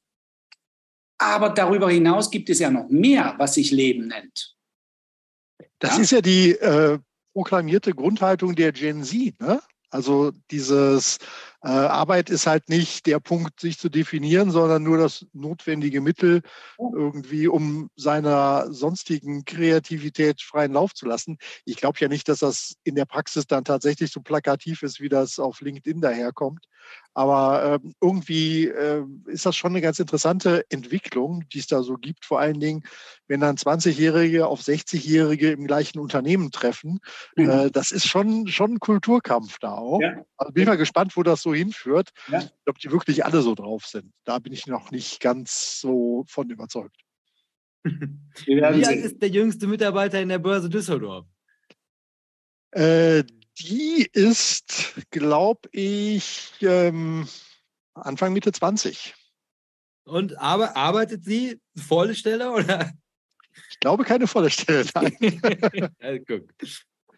[1.17, 4.55] Aber darüber hinaus gibt es ja noch mehr, was sich Leben nennt.
[5.79, 6.01] Das ja?
[6.01, 6.99] ist ja die äh,
[7.33, 9.39] proklamierte Grundhaltung der Gen Z.
[9.39, 9.61] Ne?
[9.89, 11.17] Also dieses
[11.63, 16.41] äh, Arbeit ist halt nicht der Punkt, sich zu definieren, sondern nur das notwendige Mittel
[16.77, 21.37] irgendwie, um seiner sonstigen Kreativität freien Lauf zu lassen.
[21.65, 25.09] Ich glaube ja nicht, dass das in der Praxis dann tatsächlich so plakativ ist, wie
[25.09, 26.65] das auf LinkedIn daherkommt.
[27.13, 31.95] Aber äh, irgendwie äh, ist das schon eine ganz interessante Entwicklung, die es da so
[31.95, 32.23] gibt.
[32.23, 32.83] Vor allen Dingen,
[33.27, 36.99] wenn dann 20-Jährige auf 60-Jährige im gleichen Unternehmen treffen.
[37.35, 37.49] Mhm.
[37.49, 39.99] Äh, das ist schon, schon ein Kulturkampf da auch.
[39.99, 40.23] Ja.
[40.37, 42.11] Also bin ich mal gespannt, wo das so hinführt.
[42.27, 42.49] Ja.
[42.65, 44.13] Ob die wirklich alle so drauf sind.
[44.23, 46.97] Da bin ich noch nicht ganz so von überzeugt.
[48.45, 51.25] Wie alt ist der jüngste Mitarbeiter in der Börse Düsseldorf?
[52.71, 53.23] Äh,
[53.59, 57.27] die ist, glaube ich, ähm,
[57.93, 59.13] Anfang Mitte 20.
[60.03, 62.91] Und aber, arbeitet sie volle Stelle oder?
[63.69, 64.85] Ich glaube keine volle Stelle.
[65.99, 66.53] ja, guck.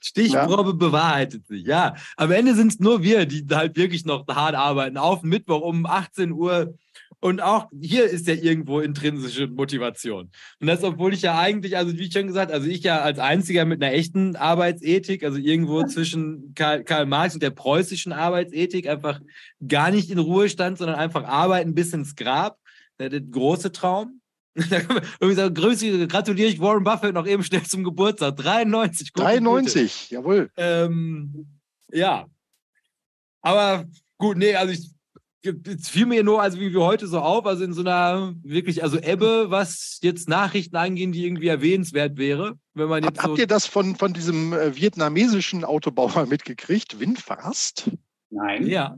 [0.03, 0.75] Stichprobe ja.
[0.75, 1.65] bewahrheitet sich.
[1.65, 4.97] Ja, am Ende sind es nur wir, die halt wirklich noch hart arbeiten.
[4.97, 6.75] Auf Mittwoch um 18 Uhr.
[7.21, 10.29] Und auch hier ist ja irgendwo intrinsische Motivation.
[10.59, 13.17] Und das, obwohl ich ja eigentlich, also wie ich schon gesagt, also ich ja als
[13.17, 18.89] einziger mit einer echten Arbeitsethik, also irgendwo zwischen Karl, Karl Marx und der preußischen Arbeitsethik,
[18.89, 19.21] einfach
[19.65, 22.57] gar nicht in Ruhe stand, sondern einfach arbeiten bis ins Grab.
[22.99, 24.19] Der, der große Traum.
[25.19, 28.35] Irgendwie so, grüße, gratuliere ich Warren Buffett noch eben schnell zum Geburtstag.
[28.37, 29.13] 93.
[29.13, 30.15] 93, Gute.
[30.15, 30.51] jawohl.
[30.57, 31.47] Ähm,
[31.91, 32.27] ja.
[33.41, 33.85] Aber
[34.17, 34.93] gut, nee, also ich
[35.43, 38.81] es fiel mir nur, also wie wir heute so auf, also in so einer wirklich,
[38.83, 42.57] also Ebbe, was jetzt Nachrichten angehen, die irgendwie erwähnenswert wäre.
[42.73, 46.99] Wenn man jetzt Hab, so habt ihr das von, von diesem äh, vietnamesischen Autobauer mitgekriegt?
[46.99, 47.91] Windfast?
[48.29, 48.67] Nein.
[48.67, 48.97] Ja.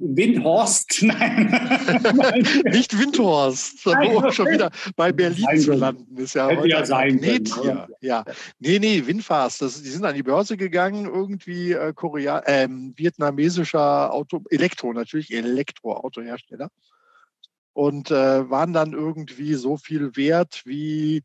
[0.00, 1.02] Windhorst?
[1.02, 2.46] Nein.
[2.64, 6.34] Nicht Windhorst, wo schon wieder bei Berlin Nein, zu landen ist.
[6.34, 8.24] Ja, heute ja sein können, ja.
[8.58, 9.62] Nee, nee, Windfast.
[9.62, 15.32] Das, die sind an die Börse gegangen, irgendwie äh, Korea, äh, vietnamesischer Auto, Elektro, natürlich
[15.32, 16.70] Elektroautohersteller.
[17.72, 21.22] Und äh, waren dann irgendwie so viel wert wie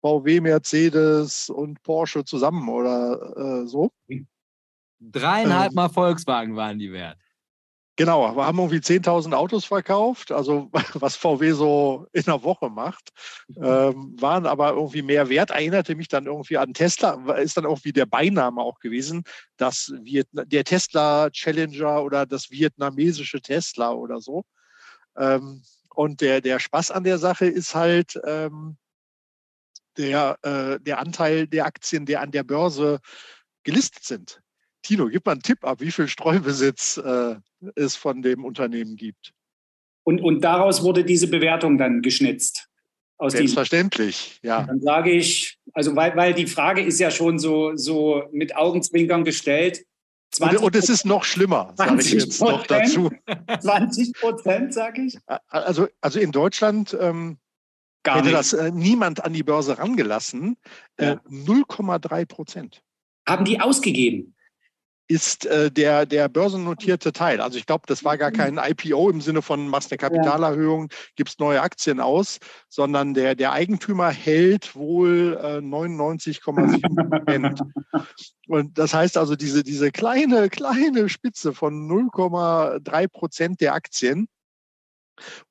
[0.00, 3.90] VW, Mercedes und Porsche zusammen oder äh, so.
[5.00, 5.76] Dreieinhalb ähm.
[5.76, 7.18] Mal Volkswagen waren die wert.
[7.96, 13.10] Genau, wir haben irgendwie 10.000 Autos verkauft, also was VW so in einer Woche macht,
[13.56, 15.50] ähm, waren aber irgendwie mehr wert.
[15.50, 19.22] Erinnerte mich dann irgendwie an Tesla, ist dann irgendwie der Beiname auch gewesen,
[19.58, 24.44] das Vietna der Tesla Challenger oder das vietnamesische Tesla oder so.
[25.16, 25.62] Ähm,
[25.94, 28.76] und der, der Spaß an der Sache ist halt ähm,
[29.96, 32.98] der, äh, der Anteil der Aktien, der an der Börse
[33.62, 34.40] gelistet sind.
[34.84, 37.36] Tino, gib mal einen Tipp ab, wie viel Streubesitz äh,
[37.74, 39.32] es von dem Unternehmen gibt.
[40.04, 42.68] Und, und daraus wurde diese Bewertung dann geschnitzt.
[43.26, 44.64] Selbstverständlich, ja.
[44.64, 49.24] Dann sage ich, also weil, weil die Frage ist ja schon so, so mit Augenzwinkern
[49.24, 49.86] gestellt.
[50.32, 53.10] 20 und, und es ist noch schlimmer, sage ich jetzt noch dazu.
[53.60, 55.16] 20 Prozent, sage ich.
[55.48, 57.38] Also, also in Deutschland ähm,
[58.02, 58.38] Gar hätte nicht.
[58.38, 60.56] das äh, niemand an die Börse rangelassen.
[60.96, 61.20] Äh, ja.
[61.30, 62.82] 0,3 Prozent.
[63.26, 64.34] Haben die ausgegeben?
[65.06, 67.40] Ist äh, der, der börsennotierte Teil.
[67.40, 71.40] Also ich glaube, das war gar kein IPO im Sinne von machst eine Kapitalerhöhung, gibst
[71.40, 72.38] neue Aktien aus,
[72.68, 77.60] sondern der, der Eigentümer hält wohl äh, 99,7 Prozent.
[78.48, 84.28] Und das heißt also, diese, diese kleine, kleine Spitze von 0,3 Prozent der Aktien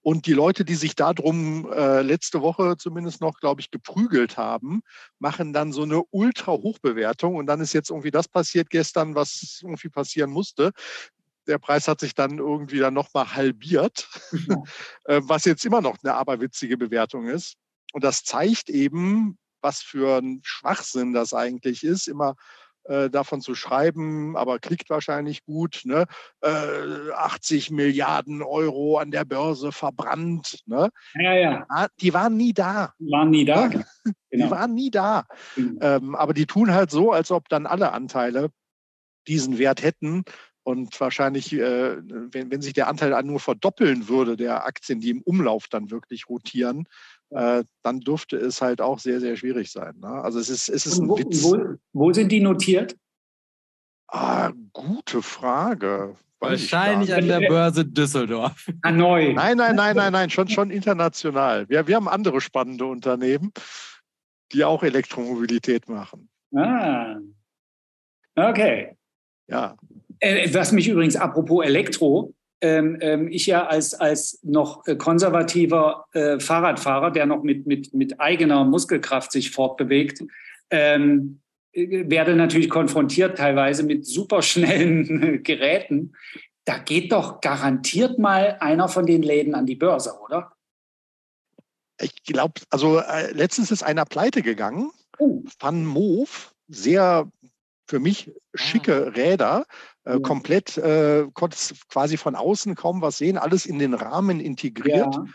[0.01, 4.81] und die Leute, die sich darum äh, letzte Woche zumindest noch, glaube ich, geprügelt haben,
[5.19, 7.35] machen dann so eine Ultra-Hochbewertung.
[7.35, 10.71] Und dann ist jetzt irgendwie das passiert gestern, was irgendwie passieren musste.
[11.47, 14.55] Der Preis hat sich dann irgendwie dann nochmal halbiert, ja.
[15.05, 17.55] Äh, was jetzt immer noch eine aberwitzige Bewertung ist.
[17.91, 22.35] Und das zeigt eben, was für ein Schwachsinn das eigentlich ist, immer
[22.85, 25.81] äh, davon zu schreiben, aber klickt wahrscheinlich gut.
[25.85, 26.05] Ne?
[26.41, 30.59] Äh, 80 Milliarden Euro an der Börse verbrannt.
[30.65, 30.89] Ne?
[31.15, 31.65] Ja, ja.
[31.99, 32.93] Die waren nie da.
[32.99, 33.67] Die waren nie da.
[33.67, 33.83] Genau.
[34.33, 35.25] Die waren nie da.
[35.55, 35.77] Mhm.
[35.79, 38.49] Ähm, aber die tun halt so, als ob dann alle Anteile
[39.27, 40.23] diesen Wert hätten.
[40.63, 45.21] Und wahrscheinlich, äh, wenn, wenn sich der Anteil nur verdoppeln würde, der Aktien, die im
[45.21, 46.85] Umlauf dann wirklich rotieren,
[47.33, 49.95] äh, dann dürfte es halt auch sehr, sehr schwierig sein.
[49.99, 50.07] Ne?
[50.07, 51.43] Also es ist, es ist ein wo, Witz.
[51.43, 51.57] Wo,
[51.93, 52.95] wo, sind die notiert?
[54.07, 56.15] Ah, gute Frage.
[56.39, 58.67] Wahrscheinlich an der Börse Düsseldorf.
[58.83, 59.33] Hanoi.
[59.33, 61.67] Nein, nein, nein, nein, nein, schon, schon international.
[61.69, 63.51] Wir, wir haben andere spannende Unternehmen,
[64.51, 66.29] die auch Elektromobilität machen.
[66.55, 67.15] Ah.
[68.35, 68.97] Okay.
[69.47, 69.75] Ja.
[70.19, 72.33] Äh, was mich übrigens apropos Elektro,
[72.63, 77.93] ähm, ähm, ich ja als, als noch äh, konservativer äh, Fahrradfahrer, der noch mit, mit,
[77.93, 80.23] mit eigener Muskelkraft sich fortbewegt,
[80.69, 81.41] ähm,
[81.73, 86.13] äh, werde natürlich konfrontiert teilweise mit superschnellen Geräten.
[86.63, 90.53] Da geht doch garantiert mal einer von den Läden an die Börse, oder?
[91.99, 94.89] Ich glaube, also äh, letztens ist einer pleite gegangen.
[95.19, 95.43] Oh.
[95.59, 97.29] Van Moof, sehr
[97.87, 99.09] für mich schicke ah.
[99.09, 99.65] Räder,
[100.05, 105.15] äh, komplett, äh, konntest quasi von außen kaum was sehen, alles in den Rahmen integriert.
[105.15, 105.25] Ja.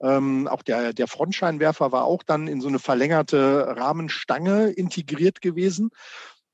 [0.00, 5.90] Ähm, auch der, der Frontscheinwerfer war auch dann in so eine verlängerte Rahmenstange integriert gewesen.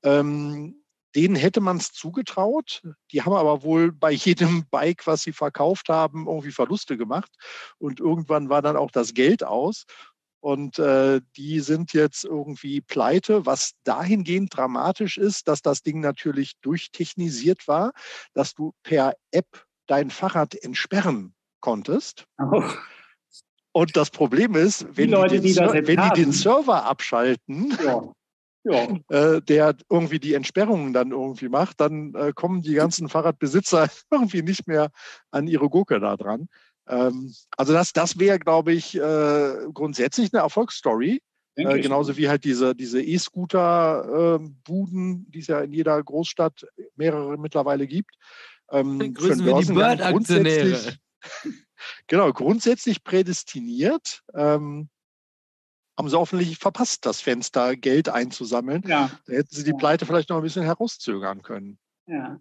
[0.03, 0.83] Ähm,
[1.15, 2.81] denen hätte man es zugetraut.
[3.11, 7.31] Die haben aber wohl bei jedem Bike, was sie verkauft haben, irgendwie Verluste gemacht.
[7.77, 9.85] Und irgendwann war dann auch das Geld aus.
[10.43, 16.59] Und äh, die sind jetzt irgendwie pleite, was dahingehend dramatisch ist, dass das Ding natürlich
[16.59, 17.93] durchtechnisiert war,
[18.33, 22.25] dass du per App dein Fahrrad entsperren konntest.
[22.37, 22.61] Oh.
[23.71, 28.03] Und das Problem ist, wenn die, Leute, die, den, wenn die den Server abschalten, ja.
[28.65, 28.87] Ja.
[29.09, 34.41] Äh, der irgendwie die Entsperrungen dann irgendwie macht, dann äh, kommen die ganzen Fahrradbesitzer irgendwie
[34.41, 34.89] nicht mehr
[35.31, 36.49] an ihre Gurke da dran.
[36.87, 41.21] Ähm, also das, das wäre, glaube ich, äh, grundsätzlich eine Erfolgsstory.
[41.55, 46.65] Äh, genauso wie halt diese diese E-Scooter-Buden, ähm, die es ja in jeder Großstadt
[46.95, 48.15] mehrere mittlerweile gibt.
[48.71, 50.97] Ähm, Grüßen wir die Bird-Aktionäre.
[52.07, 54.23] genau, grundsätzlich prädestiniert.
[54.33, 54.89] Ähm,
[55.95, 58.81] haben sie offensichtlich verpasst, das Fenster Geld einzusammeln.
[58.87, 59.11] Ja.
[59.27, 61.77] Da hätten sie die Pleite vielleicht noch ein bisschen herauszögern können.
[62.07, 62.39] Ja.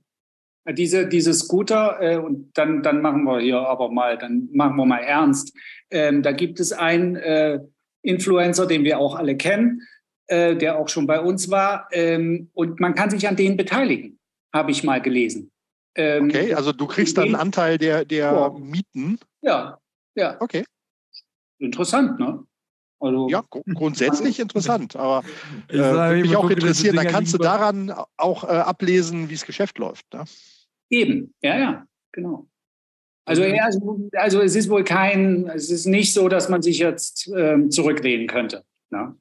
[0.70, 4.86] Diese, diese Scooter, äh, und dann, dann machen wir hier aber mal, dann machen wir
[4.86, 5.56] mal ernst.
[5.90, 7.60] Ähm, da gibt es einen äh,
[8.02, 9.82] Influencer, den wir auch alle kennen,
[10.28, 11.88] äh, der auch schon bei uns war.
[11.90, 14.18] Ähm, und man kann sich an denen beteiligen,
[14.54, 15.50] habe ich mal gelesen.
[15.94, 18.50] Ähm, okay, also du kriegst dann einen Anteil der, der ja.
[18.50, 19.18] Mieten.
[19.42, 19.78] Ja,
[20.14, 20.36] ja.
[20.40, 20.64] Okay.
[21.58, 22.44] Interessant, ne?
[23.02, 23.42] Also, ja,
[23.74, 25.24] grundsätzlich interessant, aber
[25.68, 29.78] äh, würde mich auch interessieren, da kannst du daran auch äh, ablesen, wie das Geschäft
[29.78, 30.06] läuft.
[30.14, 30.24] Ne?
[30.92, 32.46] Eben, ja, ja, genau.
[33.24, 36.78] Also, ja, also, also es ist wohl kein, es ist nicht so, dass man sich
[36.78, 38.64] jetzt ähm, zurücklehnen könnte.
[38.90, 39.16] Ne?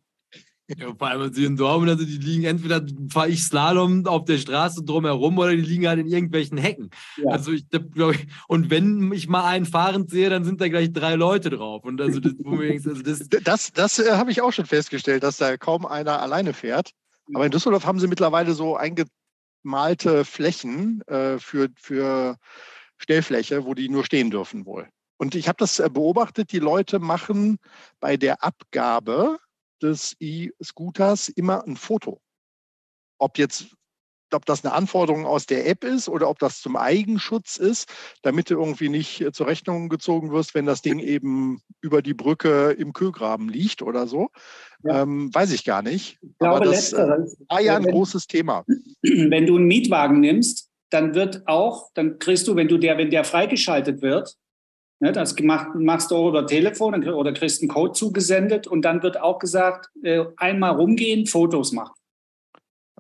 [0.78, 4.38] Ja, vor allem sie in Dortmund, also die liegen entweder fahre ich Slalom auf der
[4.38, 6.90] Straße drumherum oder die liegen halt in irgendwelchen Hecken.
[7.18, 7.32] Ja.
[7.32, 8.16] Also ich glaube,
[8.48, 11.84] und wenn ich mal einen fahrend sehe, dann sind da gleich drei Leute drauf.
[11.84, 15.58] Und also das, also das, das, das äh, habe ich auch schon festgestellt, dass da
[15.58, 16.92] kaum einer alleine fährt.
[17.34, 18.76] Aber in Düsseldorf haben sie mittlerweile so
[19.64, 22.38] eingemalte Flächen äh, für, für
[22.98, 24.88] Stellfläche, wo die nur stehen dürfen wohl.
[25.18, 27.58] Und ich habe das äh, beobachtet, die Leute machen
[28.00, 29.38] bei der Abgabe
[29.82, 32.22] des E-Scooters immer ein Foto.
[33.18, 33.68] Ob jetzt
[34.36, 37.90] ob das eine Anforderung aus der App ist oder ob das zum Eigenschutz ist,
[38.22, 42.14] damit du irgendwie nicht äh, zur Rechnung gezogen wirst, wenn das Ding eben über die
[42.14, 44.30] Brücke im Kühlgraben liegt oder so.
[44.84, 45.04] Ja.
[45.04, 46.18] Ähm, weiß ich gar nicht.
[46.22, 46.98] Ich glaube, Aber das äh,
[47.50, 48.64] war ja ein wenn, großes Thema.
[49.02, 53.12] Wenn du einen Mietwagen nimmst, dann wird auch, dann kriegst du, wenn du der, wenn
[53.12, 54.38] der freigeschaltet wird,
[55.04, 59.02] Ne, das gemacht, machst du auch über Telefon oder kriegst einen Code zugesendet und dann
[59.02, 61.96] wird auch gesagt, äh, einmal rumgehen, Fotos machen.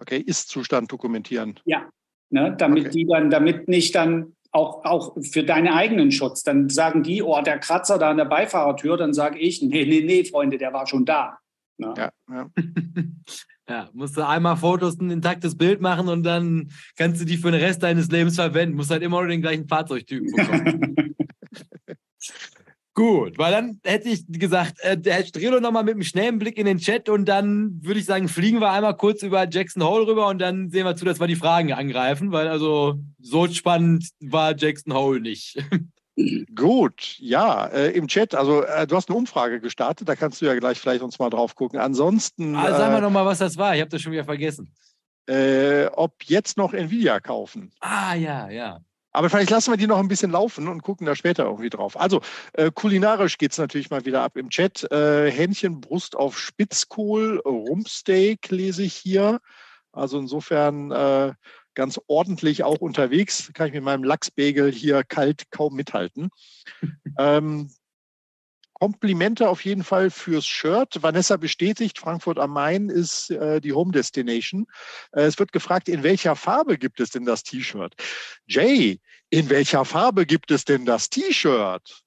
[0.02, 1.60] Okay, Ist-Zustand dokumentieren.
[1.66, 1.88] Ja,
[2.32, 2.98] ne, damit okay.
[2.98, 7.40] die dann, damit nicht dann auch, auch für deinen eigenen Schutz, dann sagen die, oh,
[7.42, 10.88] der Kratzer da an der Beifahrertür, dann sage ich, nee, nee, nee, Freunde, der war
[10.88, 11.38] schon da.
[11.78, 11.94] Ne?
[11.96, 12.50] Ja, ja.
[13.70, 17.52] ja, musst du einmal Fotos, ein intaktes Bild machen und dann kannst du die für
[17.52, 18.76] den Rest deines Lebens verwenden.
[18.76, 20.96] Musst halt immer nur den gleichen Fahrzeugtypen bekommen.
[23.02, 26.60] Gut, weil dann hätte ich gesagt, äh, der Herr Strelo nochmal mit einem schnellen Blick
[26.60, 30.06] in den Chat und dann würde ich sagen, fliegen wir einmal kurz über Jackson Hole
[30.06, 34.10] rüber und dann sehen wir zu, dass wir die Fragen angreifen, weil also so spannend
[34.20, 35.58] war Jackson Hole nicht.
[36.56, 40.46] Gut, ja, äh, im Chat, also äh, du hast eine Umfrage gestartet, da kannst du
[40.46, 41.80] ja gleich vielleicht uns mal drauf gucken.
[41.80, 42.56] Ansonsten.
[42.56, 44.72] Ah, sag mal äh, nochmal, was das war, ich habe das schon wieder vergessen.
[45.28, 47.72] Äh, ob jetzt noch Nvidia kaufen.
[47.80, 48.80] Ah, ja, ja.
[49.12, 52.00] Aber vielleicht lassen wir die noch ein bisschen laufen und gucken da später irgendwie drauf.
[52.00, 52.22] Also
[52.54, 54.90] äh, kulinarisch geht es natürlich mal wieder ab im Chat.
[54.92, 59.40] Äh, Hähnchenbrust auf Spitzkohl, Rumpsteak lese ich hier.
[59.92, 61.34] Also insofern äh,
[61.74, 63.52] ganz ordentlich auch unterwegs.
[63.54, 66.30] Kann ich mit meinem Lachsbegel hier kalt kaum mithalten.
[67.18, 67.70] ähm,
[68.82, 71.04] Komplimente auf jeden Fall fürs Shirt.
[71.04, 74.66] Vanessa bestätigt, Frankfurt am Main ist äh, die Home Destination.
[75.12, 77.94] Äh, es wird gefragt, in welcher Farbe gibt es denn das T-Shirt?
[78.48, 82.02] Jay, in welcher Farbe gibt es denn das T-Shirt?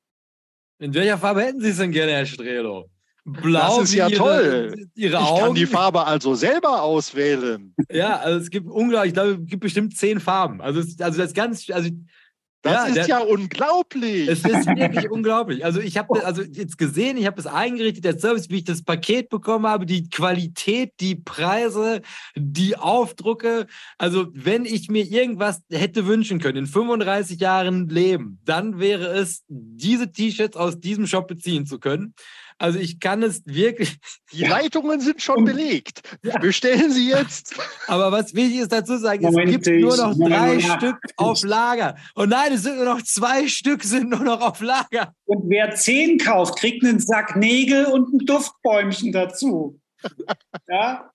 [0.80, 2.90] In welcher Farbe hätten Sie es denn gerne, Herr Strelo?
[3.24, 3.78] Blau.
[3.78, 4.88] Das ist ja ihre, toll.
[4.96, 7.72] Ihre ich kann die Farbe also selber auswählen.
[7.88, 10.60] Ja, also es gibt unglaublich, ich glaube, es gibt bestimmt zehn Farben.
[10.60, 11.88] Also, also das ganz, also
[12.64, 14.26] das ja, ist der, ja unglaublich.
[14.26, 15.66] Es ist wirklich unglaublich.
[15.66, 18.82] Also ich habe also jetzt gesehen, ich habe es eingerichtet, der Service, wie ich das
[18.82, 22.00] Paket bekommen habe, die Qualität, die Preise,
[22.34, 23.66] die Aufdrucke.
[23.98, 29.44] Also wenn ich mir irgendwas hätte wünschen können in 35 Jahren Leben, dann wäre es,
[29.48, 32.14] diese T-Shirts aus diesem Shop beziehen zu können.
[32.58, 33.96] Also ich kann es wirklich.
[34.32, 36.02] Die Leitungen sind schon belegt.
[36.22, 36.38] Ja.
[36.38, 37.54] Bestellen Sie jetzt.
[37.86, 40.62] Aber was wichtig ist dazu sagen, Moment, es gibt nur noch drei Moment.
[40.62, 41.96] Stück auf Lager.
[42.14, 45.12] Und nein, es sind nur noch zwei Stück sind nur noch auf Lager.
[45.26, 49.80] Und wer zehn kauft, kriegt einen Sack Nägel und ein Duftbäumchen dazu.
[50.68, 51.10] ja.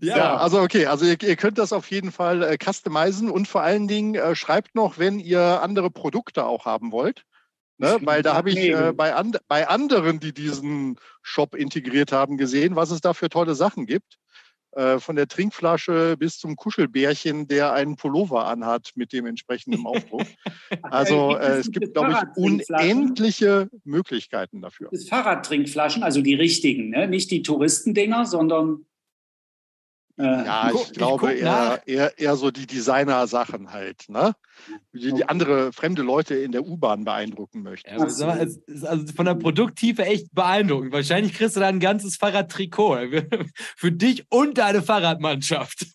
[0.00, 0.16] Ja.
[0.16, 0.36] ja.
[0.36, 3.86] also okay, also ihr, ihr, könnt das auf jeden Fall äh, customizen und vor allen
[3.86, 7.24] Dingen äh, schreibt noch, wenn ihr andere Produkte auch haben wollt.
[7.78, 7.98] Ne?
[8.02, 12.76] Weil da habe ich äh, bei, and bei anderen, die diesen Shop integriert haben, gesehen,
[12.76, 14.18] was es da für tolle Sachen gibt.
[14.76, 20.26] Äh, von der Trinkflasche bis zum Kuschelbärchen, der einen Pullover anhat mit dem entsprechenden Aufdruck.
[20.82, 24.88] Also äh, es gibt, glaube ich, unendliche Möglichkeiten dafür.
[24.90, 27.08] Das Fahrradtrinkflaschen, also die richtigen, ne?
[27.08, 28.95] nicht die Touristendinger, sondern äh,
[30.18, 34.34] ja, ich, ich glaube ich eher, eher, eher, so die Designer-Sachen halt, ne?
[34.94, 37.90] Die, die, andere fremde Leute in der U-Bahn beeindrucken möchten.
[37.90, 40.92] Ja, also, also von der Produkttiefe echt beeindruckend.
[40.92, 42.96] Wahrscheinlich kriegst du da ein ganzes Fahrradtrikot
[43.76, 45.86] für dich und deine Fahrradmannschaft.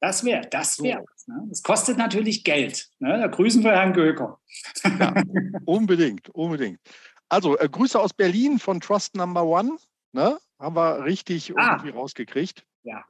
[0.00, 1.04] Das wäre, das wäre.
[1.14, 1.32] So.
[1.32, 1.46] Ne?
[1.48, 2.88] Das kostet natürlich Geld.
[2.98, 3.18] Ne?
[3.18, 4.40] Da grüßen wir Herrn Göker.
[4.84, 5.14] Ja,
[5.64, 6.80] unbedingt, unbedingt.
[7.28, 9.76] Also äh, Grüße aus Berlin von Trust Number One.
[10.12, 10.38] Ne?
[10.58, 11.72] Haben wir richtig ah.
[11.72, 12.64] irgendwie rausgekriegt.
[12.82, 13.04] Ja.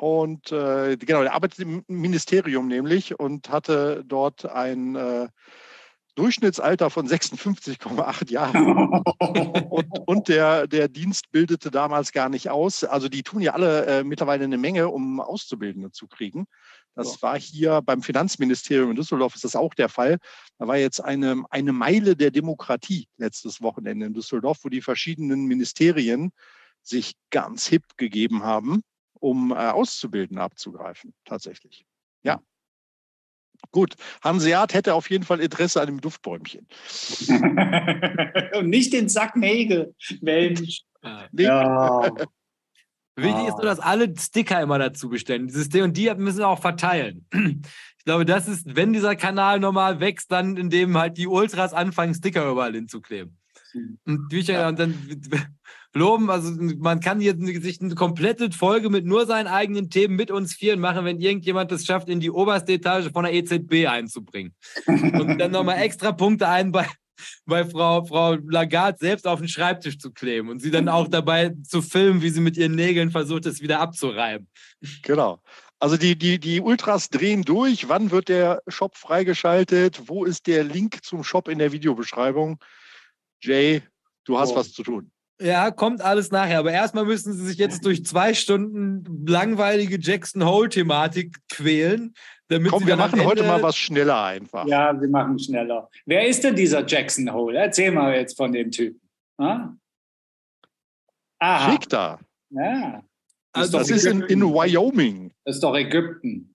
[0.00, 5.28] Und äh, genau, er arbeitet im Ministerium nämlich und hatte dort ein äh,
[6.14, 9.02] Durchschnittsalter von 56,8 Jahren.
[9.68, 12.82] und, und der, der Dienst bildete damals gar nicht aus.
[12.82, 16.46] Also die tun ja alle äh, mittlerweile eine Menge, um Auszubildende zu kriegen.
[16.94, 20.16] Das war hier beim Finanzministerium in Düsseldorf ist das auch der Fall.
[20.58, 25.44] Da war jetzt eine, eine Meile der Demokratie letztes Wochenende in Düsseldorf, wo die verschiedenen
[25.44, 26.32] Ministerien
[26.82, 28.82] sich ganz hip gegeben haben
[29.20, 31.86] um äh, Auszubildende abzugreifen, tatsächlich.
[32.22, 32.42] Ja.
[33.72, 36.66] Gut, Hanseat hätte auf jeden Fall Interesse an dem Duftbäumchen.
[38.58, 40.82] Und nicht den Sack Nägel, Mensch.
[41.32, 42.10] Ja.
[43.16, 45.46] Wichtig ist nur, dass alle Sticker immer dazu bestellen.
[45.46, 47.26] Dieses D und die müssen wir auch verteilen.
[48.00, 52.14] Ich glaube, das ist, wenn dieser Kanal normal wächst, dann indem halt die Ultras anfangen,
[52.14, 53.36] Sticker überall hinzukleben.
[54.04, 54.68] Und Bücher, ja.
[54.68, 54.94] und dann
[55.94, 56.30] loben.
[56.30, 60.54] Also man kann hier sich eine komplette Folge mit nur seinen eigenen Themen mit uns
[60.54, 64.54] vieren machen, wenn irgendjemand es schafft, in die oberste Etage von der EZB einzubringen.
[64.86, 66.86] Und dann nochmal extra Punkte ein bei,
[67.44, 71.54] bei Frau, Frau Lagarde selbst auf den Schreibtisch zu kleben und sie dann auch dabei
[71.64, 74.48] zu filmen, wie sie mit ihren Nägeln versucht, es wieder abzureiben.
[75.02, 75.42] Genau.
[75.82, 77.88] Also die, die, die Ultras drehen durch.
[77.88, 80.02] Wann wird der Shop freigeschaltet?
[80.08, 82.58] Wo ist der Link zum Shop in der Videobeschreibung?
[83.42, 83.82] Jay,
[84.24, 84.56] du hast oh.
[84.56, 85.10] was zu tun.
[85.40, 86.58] Ja, kommt alles nachher.
[86.58, 92.14] Aber erstmal müssen sie sich jetzt durch zwei Stunden langweilige Jackson Hole-Thematik quälen.
[92.48, 94.66] Damit Komm, wir machen heute mal was schneller einfach.
[94.66, 95.88] Ja, wir machen schneller.
[96.04, 97.58] Wer ist denn dieser Jackson Hole?
[97.58, 99.00] Erzähl mal jetzt von dem Typen.
[99.38, 99.70] Ah?
[101.38, 101.70] Aha.
[101.70, 102.18] Schick da.
[102.50, 103.02] Ja.
[103.52, 105.32] Also das ist in, in Wyoming.
[105.44, 106.49] Das ist doch Ägypten.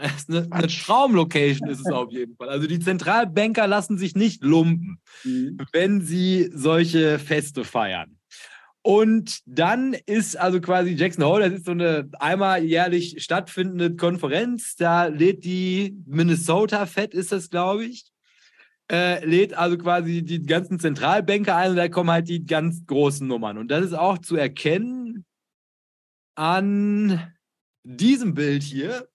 [0.28, 2.48] Eine, eine Traumlocation ist es auf jeden Fall.
[2.48, 5.58] Also die Zentralbanker lassen sich nicht lumpen, mhm.
[5.72, 8.16] wenn sie solche Feste feiern.
[8.82, 14.74] Und dann ist also quasi Jackson Hole, das ist so eine einmal jährlich stattfindende Konferenz.
[14.76, 18.10] Da lädt die Minnesota Fed, ist das, glaube ich,
[18.90, 23.26] äh, lädt also quasi die ganzen Zentralbanker ein und da kommen halt die ganz großen
[23.26, 23.58] Nummern.
[23.58, 25.26] Und das ist auch zu erkennen
[26.34, 27.34] an
[27.82, 29.08] diesem Bild hier.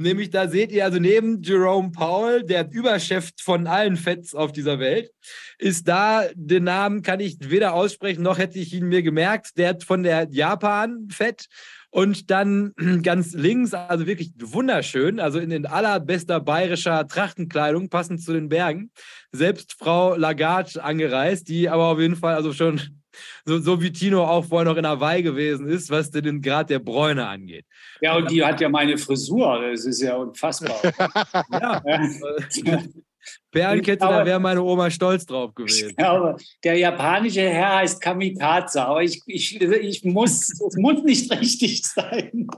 [0.00, 4.78] Nämlich da seht ihr also neben Jerome Powell, der Überchef von allen Feds auf dieser
[4.78, 5.10] Welt,
[5.58, 9.76] ist da, den Namen kann ich weder aussprechen, noch hätte ich ihn mir gemerkt, der
[9.80, 11.46] von der Japan-Fed.
[11.90, 18.32] Und dann ganz links, also wirklich wunderschön, also in, in allerbester bayerischer Trachtenkleidung, passend zu
[18.32, 18.90] den Bergen,
[19.32, 22.80] selbst Frau Lagarde angereist, die aber auf jeden Fall also schon
[23.44, 26.78] so, so wie Tino auch vorher noch in Hawaii gewesen ist, was den Grad der
[26.78, 27.64] Bräune angeht.
[28.00, 30.76] Ja, und die hat ja meine Frisur, das ist ja unfassbar.
[31.50, 31.82] ja.
[33.50, 35.90] Perlenkette, da wäre meine Oma stolz drauf gewesen.
[35.90, 41.30] Ich glaube, der japanische Herr heißt Kamikaze, aber ich, ich, ich muss, es muss nicht
[41.30, 42.48] richtig sein.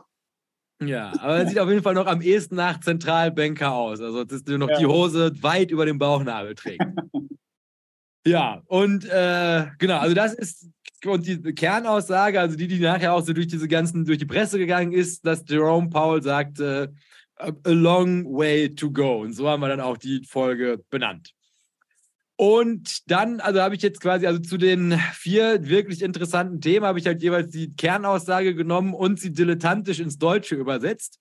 [0.83, 4.01] Ja, aber er sieht auf jeden Fall noch am ehesten nach Zentralbanker aus.
[4.01, 4.79] Also, dass du noch ja.
[4.79, 6.83] die Hose weit über dem Bauchnabel trägt.
[8.27, 10.69] Ja, und äh, genau, also das ist
[11.07, 14.59] und die Kernaussage, also die, die nachher auch so durch diese ganzen, durch die Presse
[14.59, 16.93] gegangen ist, dass Jerome Powell sagte,
[17.41, 19.21] a long way to go.
[19.21, 21.33] Und so haben wir dann auch die Folge benannt.
[22.37, 26.99] Und dann, also habe ich jetzt quasi, also zu den vier wirklich interessanten Themen habe
[26.99, 31.19] ich halt jeweils die Kernaussage genommen und sie dilettantisch ins Deutsche übersetzt.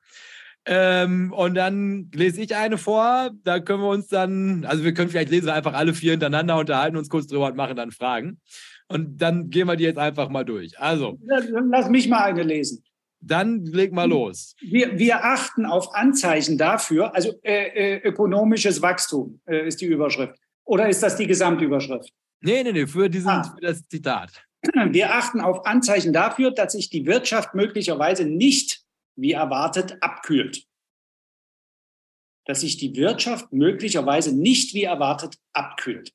[0.66, 3.32] Ähm, und dann lese ich eine vor.
[3.44, 6.58] Da können wir uns dann, also wir können vielleicht lesen wir einfach alle vier hintereinander,
[6.58, 8.40] unterhalten uns kurz drüber und machen dann Fragen.
[8.88, 10.80] Und dann gehen wir die jetzt einfach mal durch.
[10.80, 11.20] Also.
[11.26, 12.82] Lass mich mal eine lesen.
[13.22, 14.56] Dann leg mal los.
[14.62, 20.36] Wir, wir achten auf Anzeichen dafür, also äh, äh, ökonomisches Wachstum äh, ist die Überschrift.
[20.64, 22.14] Oder ist das die Gesamtüberschrift?
[22.42, 23.44] Nee, nee, nee, für, diesen, ah.
[23.44, 24.32] für das Zitat.
[24.62, 28.84] Wir achten auf Anzeichen dafür, dass sich die Wirtschaft möglicherweise nicht
[29.16, 30.66] wie erwartet abkühlt.
[32.46, 36.14] Dass sich die Wirtschaft möglicherweise nicht wie erwartet abkühlt.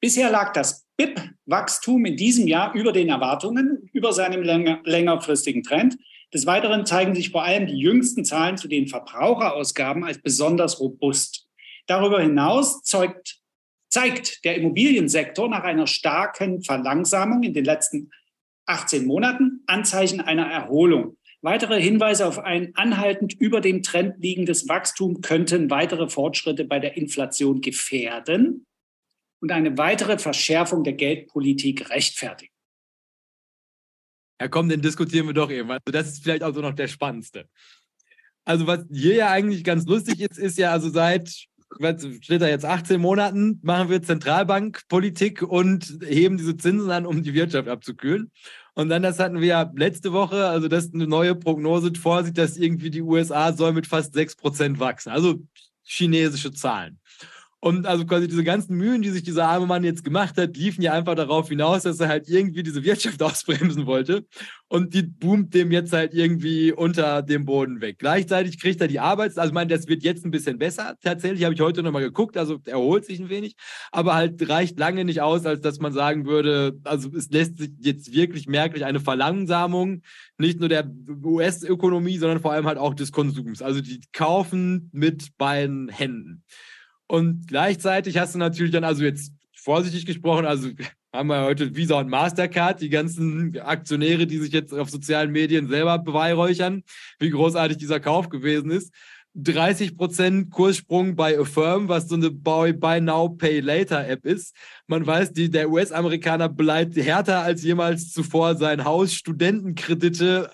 [0.00, 5.96] Bisher lag das BIP-Wachstum in diesem Jahr über den Erwartungen, über seinem länger, längerfristigen Trend.
[6.34, 11.48] Des Weiteren zeigen sich vor allem die jüngsten Zahlen zu den Verbraucherausgaben als besonders robust.
[11.86, 13.38] Darüber hinaus zeugt,
[13.88, 18.10] zeigt der Immobiliensektor nach einer starken Verlangsamung in den letzten
[18.66, 21.16] 18 Monaten Anzeichen einer Erholung.
[21.40, 26.96] Weitere Hinweise auf ein anhaltend über dem Trend liegendes Wachstum könnten weitere Fortschritte bei der
[26.96, 28.66] Inflation gefährden
[29.40, 32.53] und eine weitere Verschärfung der Geldpolitik rechtfertigen.
[34.40, 35.70] Ja, komm, den diskutieren wir doch eben.
[35.70, 37.48] Also das ist vielleicht auch so noch der spannendste.
[38.44, 41.46] Also was hier ja eigentlich ganz lustig ist, ist ja also seit
[42.20, 47.34] steht da jetzt 18 Monaten, machen wir Zentralbankpolitik und heben diese Zinsen an, um die
[47.34, 48.30] Wirtschaft abzukühlen.
[48.74, 52.38] Und dann, das hatten wir ja letzte Woche, also das ist eine neue Prognose vorsieht,
[52.38, 55.10] dass irgendwie die USA soll mit fast 6% wachsen.
[55.10, 55.42] Also
[55.82, 56.98] chinesische Zahlen.
[57.64, 60.82] Und also quasi diese ganzen Mühen, die sich dieser arme Mann jetzt gemacht hat, liefen
[60.82, 64.26] ja einfach darauf hinaus, dass er halt irgendwie diese Wirtschaft ausbremsen wollte.
[64.68, 67.96] Und die boomt dem jetzt halt irgendwie unter dem Boden weg.
[67.98, 70.96] Gleichzeitig kriegt er die Arbeits-, also ich meine, das wird jetzt ein bisschen besser.
[71.02, 73.54] Tatsächlich habe ich heute nochmal geguckt, also erholt sich ein wenig,
[73.92, 77.70] aber halt reicht lange nicht aus, als dass man sagen würde, also es lässt sich
[77.80, 80.02] jetzt wirklich merklich eine Verlangsamung
[80.36, 80.86] nicht nur der
[81.22, 83.62] US-Ökonomie, sondern vor allem halt auch des Konsums.
[83.62, 86.42] Also die kaufen mit beiden Händen.
[87.06, 90.70] Und gleichzeitig hast du natürlich dann, also jetzt vorsichtig gesprochen, also
[91.12, 95.68] haben wir heute Visa und Mastercard, die ganzen Aktionäre, die sich jetzt auf sozialen Medien
[95.68, 96.82] selber beweihräuchern,
[97.18, 98.92] wie großartig dieser Kauf gewesen ist.
[99.36, 104.54] 30% Kurssprung bei Affirm, was so eine Buy, Buy Now, Pay Later App ist.
[104.86, 109.12] Man weiß, die, der US-Amerikaner bleibt härter als jemals zuvor sein Haus.
[109.12, 110.50] Studentenkredite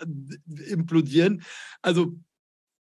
[0.71, 1.43] implodieren.
[1.83, 2.15] Also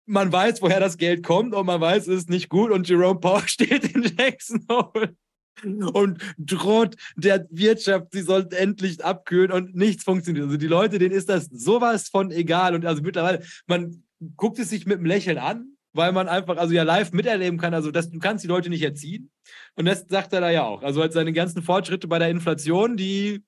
[0.07, 3.21] man weiß, woher das Geld kommt und man weiß, es ist nicht gut und Jerome
[3.21, 5.17] Powell steht in Jackson Hole
[5.65, 10.47] und droht der Wirtschaft, sie soll endlich abkühlen und nichts funktioniert.
[10.47, 14.03] Also die Leute, denen ist das sowas von egal und also mittlerweile, man
[14.37, 17.73] guckt es sich mit einem Lächeln an, weil man einfach also ja live miterleben kann,
[17.73, 19.31] also das, du kannst die Leute nicht erziehen
[19.77, 20.83] und das sagt er da ja auch.
[20.83, 23.45] Also seine ganzen Fortschritte bei der Inflation, die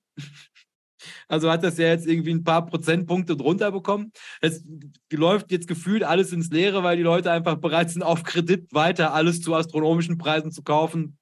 [1.27, 4.11] also hat das ja jetzt irgendwie ein paar Prozentpunkte drunter bekommen.
[4.41, 4.63] Es
[5.11, 9.13] läuft jetzt gefühlt alles ins Leere, weil die Leute einfach bereit sind, auf Kredit weiter
[9.13, 11.17] alles zu astronomischen Preisen zu kaufen,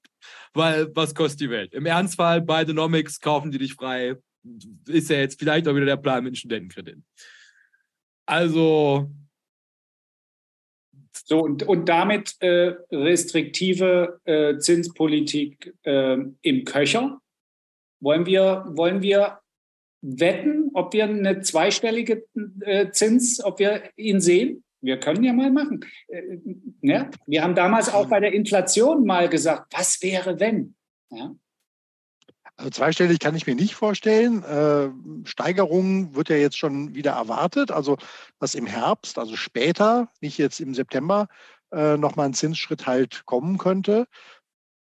[0.53, 1.73] weil was kostet die Welt?
[1.73, 4.15] Im Ernstfall, bei Denomics kaufen die dich frei.
[4.87, 6.99] Ist ja jetzt vielleicht auch wieder der Plan mit dem Studentenkredit.
[8.25, 9.11] Also.
[11.27, 17.19] So, und, und damit äh, restriktive äh, Zinspolitik äh, im Köcher.
[17.99, 19.39] Wollen wir, wollen wir
[20.05, 22.25] wetten, ob wir eine zweistellige
[22.61, 24.63] äh, Zins, ob wir ihn sehen?
[24.81, 25.83] Wir können ja mal machen.
[26.07, 26.37] Äh,
[26.81, 27.09] ja?
[27.25, 30.75] Wir haben damals auch bei der Inflation mal gesagt, was wäre, wenn?
[31.09, 31.35] Ja?
[32.57, 34.43] Also zweistellig kann ich mir nicht vorstellen.
[34.43, 37.71] Äh, Steigerung wird ja jetzt schon wieder erwartet.
[37.71, 37.97] Also
[38.39, 41.27] dass im Herbst, also später, nicht jetzt im September,
[41.71, 44.07] äh, nochmal ein Zinsschritt halt kommen könnte.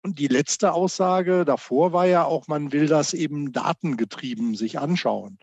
[0.06, 5.40] Und die letzte Aussage davor war ja auch, man will das eben datengetrieben sich anschauen.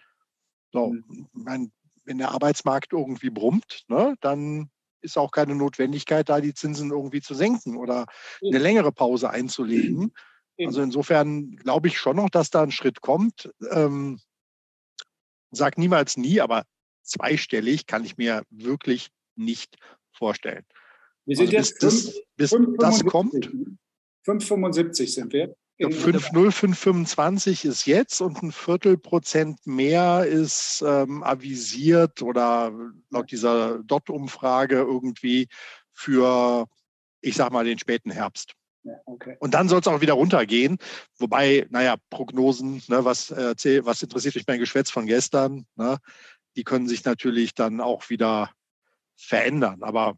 [0.72, 1.26] So, mhm.
[1.32, 1.72] mein,
[2.04, 7.20] wenn der Arbeitsmarkt irgendwie brummt, ne, dann ist auch keine Notwendigkeit, da die Zinsen irgendwie
[7.20, 8.06] zu senken oder
[8.40, 10.12] eine längere Pause einzulegen.
[10.64, 13.50] Also insofern glaube ich schon noch, dass da ein Schritt kommt.
[13.72, 14.20] Ähm,
[15.50, 16.66] sag niemals nie, aber
[17.02, 19.76] zweistellig kann ich mir wirklich nicht
[20.12, 20.64] vorstellen.
[21.24, 22.04] Wir sind also jetzt bis,
[22.36, 23.50] das, bis das kommt.
[24.26, 25.54] 5,75 sind wir.
[25.80, 32.72] 5,0525 ist jetzt und ein Viertelprozent mehr ist ähm, avisiert oder
[33.10, 35.48] laut dieser DOT-Umfrage irgendwie
[35.92, 36.66] für,
[37.20, 38.54] ich sag mal, den späten Herbst.
[38.84, 39.36] Ja, okay.
[39.40, 40.78] Und dann soll es auch wieder runtergehen.
[41.18, 45.98] Wobei, naja, Prognosen, ne, was, äh, was interessiert mich mein Geschwätz von gestern, ne,
[46.56, 48.50] die können sich natürlich dann auch wieder
[49.16, 49.82] verändern.
[49.82, 50.16] Aber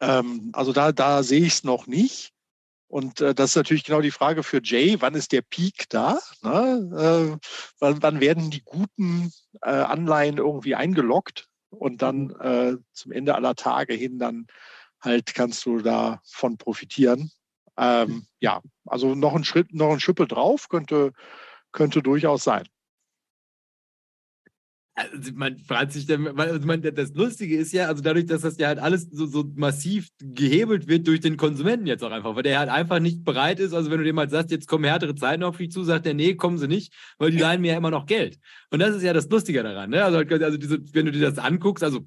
[0.00, 2.32] ähm, also da, da sehe ich es noch nicht.
[2.92, 6.18] Und äh, das ist natürlich genau die Frage für Jay, wann ist der Peak da?
[6.42, 7.38] Ne?
[7.40, 9.32] Äh, wann, wann, werden die guten
[9.62, 11.48] äh, Anleihen irgendwie eingeloggt?
[11.70, 12.36] Und dann mhm.
[12.40, 14.46] äh, zum Ende aller Tage hin, dann
[15.00, 17.30] halt kannst du davon profitieren.
[17.78, 21.14] Ähm, ja, also noch ein Schritt, noch ein Schippe drauf könnte,
[21.72, 22.68] könnte durchaus sein.
[24.94, 28.58] Also man fragt sich dann, also man, das Lustige ist ja, also dadurch, dass das
[28.58, 32.42] ja halt alles so, so massiv gehebelt wird durch den Konsumenten jetzt auch einfach, weil
[32.42, 35.14] der halt einfach nicht bereit ist, also wenn du dem halt sagst, jetzt kommen härtere
[35.14, 37.78] Zeiten auf dich zu, sagt der, nee, kommen sie nicht, weil die leihen mir ja
[37.78, 38.38] immer noch Geld.
[38.70, 40.04] Und das ist ja das Lustige daran, ne?
[40.04, 42.00] Also, also diese, wenn du dir das anguckst, also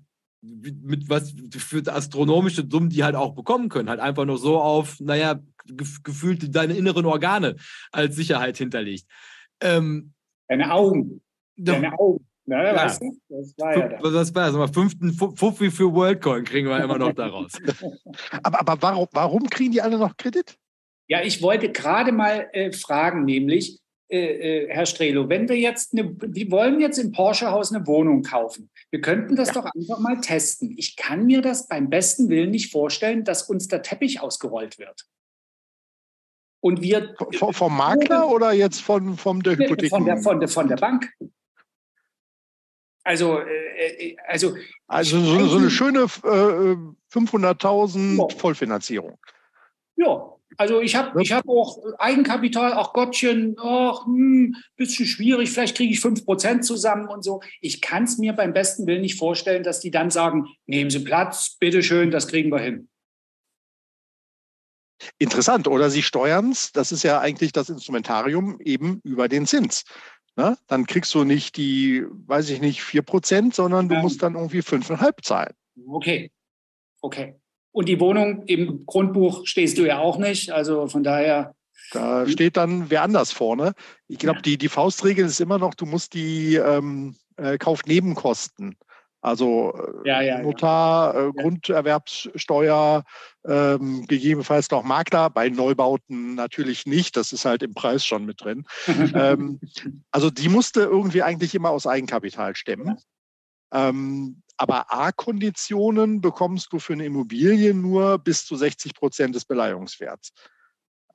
[0.44, 5.00] mit was für astronomische Summen die halt auch bekommen können, halt einfach noch so auf,
[5.00, 7.56] naja, gefühlt deine inneren Organe
[7.92, 9.06] als Sicherheit hinterlegt.
[9.60, 10.14] Ähm,
[10.48, 11.24] Deine Augen.
[11.58, 12.28] Deine Augen.
[12.48, 12.76] Na, ja.
[12.76, 13.18] weißt du?
[13.30, 14.04] Das war ja das.
[14.04, 14.56] Was war das?
[14.56, 17.54] Mal fünften Fuffi für WorldCoin kriegen wir immer noch daraus.
[18.44, 20.58] aber aber warum, warum kriegen die alle noch Kredit?
[21.08, 25.94] Ja, ich wollte gerade mal äh, fragen, nämlich, äh, äh, Herr Strelo, wenn wir jetzt
[25.94, 28.70] eine, wir wollen jetzt im Porsche-Haus eine Wohnung kaufen.
[28.92, 29.56] Wir könnten das ja.
[29.56, 30.76] doch einfach mal testen.
[30.78, 35.08] Ich kann mir das beim besten Willen nicht vorstellen, dass uns der Teppich ausgerollt wird.
[36.62, 37.16] Und wir.
[37.34, 39.90] V vom Makler oder jetzt von, vom der Hypothek?
[39.90, 41.12] Von der, von, der, von der Bank.
[43.06, 44.56] Also, äh, äh also,
[44.88, 46.76] also so, so eine schöne äh,
[47.14, 48.38] 500.000 ja.
[48.38, 49.18] Vollfinanzierung.
[49.96, 55.78] Ja, also ich habe ich hab auch Eigenkapital, ach Gottchen, ach, hm, bisschen schwierig, vielleicht
[55.78, 57.42] kriege ich 5% zusammen und so.
[57.62, 61.00] Ich kann es mir beim besten Willen nicht vorstellen, dass die dann sagen, nehmen Sie
[61.00, 62.90] Platz, bitteschön, das kriegen wir hin.
[65.20, 69.84] Interessant, oder Sie steuern es, das ist ja eigentlich das Instrumentarium, eben über den Zins.
[70.36, 70.58] Ne?
[70.68, 74.02] Dann kriegst du nicht die, weiß ich nicht, 4%, sondern du ja.
[74.02, 75.54] musst dann irgendwie 5,5 zahlen.
[75.88, 76.32] Okay,
[77.02, 77.36] okay.
[77.72, 80.52] Und die Wohnung im Grundbuch stehst du ja auch nicht.
[80.52, 81.56] Also von daher.
[81.92, 83.74] Da steht dann wer anders vorne.
[84.08, 88.78] Ich glaube, die, die Faustregel ist immer noch, du musst die ähm, äh, Kaufnebenkosten,
[89.26, 89.74] also
[90.04, 93.04] äh, ja, ja, Notar, äh, Grunderwerbssteuer,
[93.44, 98.44] ähm, gegebenenfalls noch Makler, bei Neubauten natürlich nicht, das ist halt im Preis schon mit
[98.44, 98.66] drin.
[99.16, 99.60] ähm,
[100.12, 103.00] also die musste irgendwie eigentlich immer aus Eigenkapital stemmen.
[103.74, 110.34] Ähm, aber A-Konditionen bekommst du für eine Immobilie nur bis zu 60 Prozent des Beleihungswerts.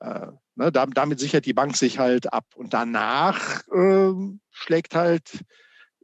[0.01, 2.45] Äh, ne, damit sichert die Bank sich halt ab.
[2.55, 4.11] Und danach äh,
[4.51, 5.45] schlägt halt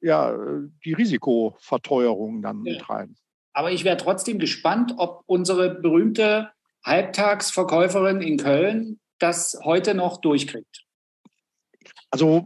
[0.02, 0.38] ja,
[0.84, 2.74] die Risikoverteuerung dann ja.
[2.74, 3.16] mit rein.
[3.54, 6.52] Aber ich wäre trotzdem gespannt, ob unsere berühmte
[6.84, 10.86] Halbtagsverkäuferin in Köln das heute noch durchkriegt.
[12.12, 12.46] Also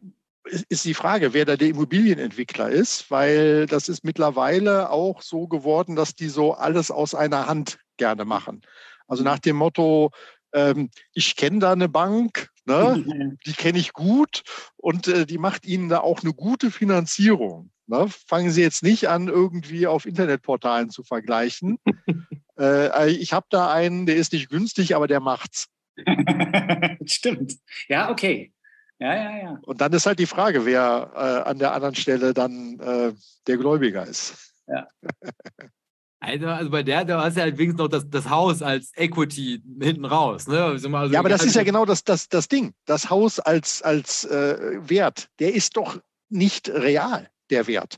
[0.70, 5.96] ist die Frage, wer da der Immobilienentwickler ist, weil das ist mittlerweile auch so geworden,
[5.96, 8.62] dass die so alles aus einer Hand gerne machen.
[9.08, 10.12] Also nach dem Motto,
[10.54, 14.44] ähm, ich kenne da eine Bank, ne, die kenne ich gut
[14.78, 17.72] und äh, die macht Ihnen da auch eine gute Finanzierung.
[17.88, 18.08] Ne?
[18.28, 21.78] Fangen Sie jetzt nicht an, irgendwie auf Internetportalen zu vergleichen.
[22.60, 25.68] äh, ich habe da einen, der ist nicht günstig, aber der macht's.
[27.06, 27.58] Stimmt.
[27.90, 28.54] Ja, okay.
[29.00, 29.60] Ja, ja, ja.
[29.64, 33.14] Und dann ist halt die Frage, wer äh, an der anderen Stelle dann äh,
[33.48, 34.54] der Gläubiger ist.
[34.68, 34.88] Ja.
[36.24, 39.60] Also, also bei der, da hast du halt wenigstens noch das, das Haus als Equity
[39.82, 40.48] hinten raus.
[40.48, 40.64] Ne?
[40.64, 42.74] Also ja, aber das ist ja genau das, das, das Ding.
[42.86, 46.00] Das Haus als, als äh, Wert, der ist doch
[46.30, 47.98] nicht real, der Wert.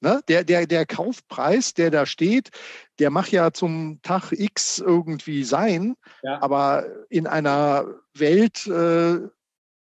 [0.00, 0.20] Ne?
[0.26, 2.50] Der, der, der Kaufpreis, der da steht,
[2.98, 5.94] der mag ja zum Tag X irgendwie sein,
[6.24, 6.42] ja.
[6.42, 9.20] aber in einer Welt, äh,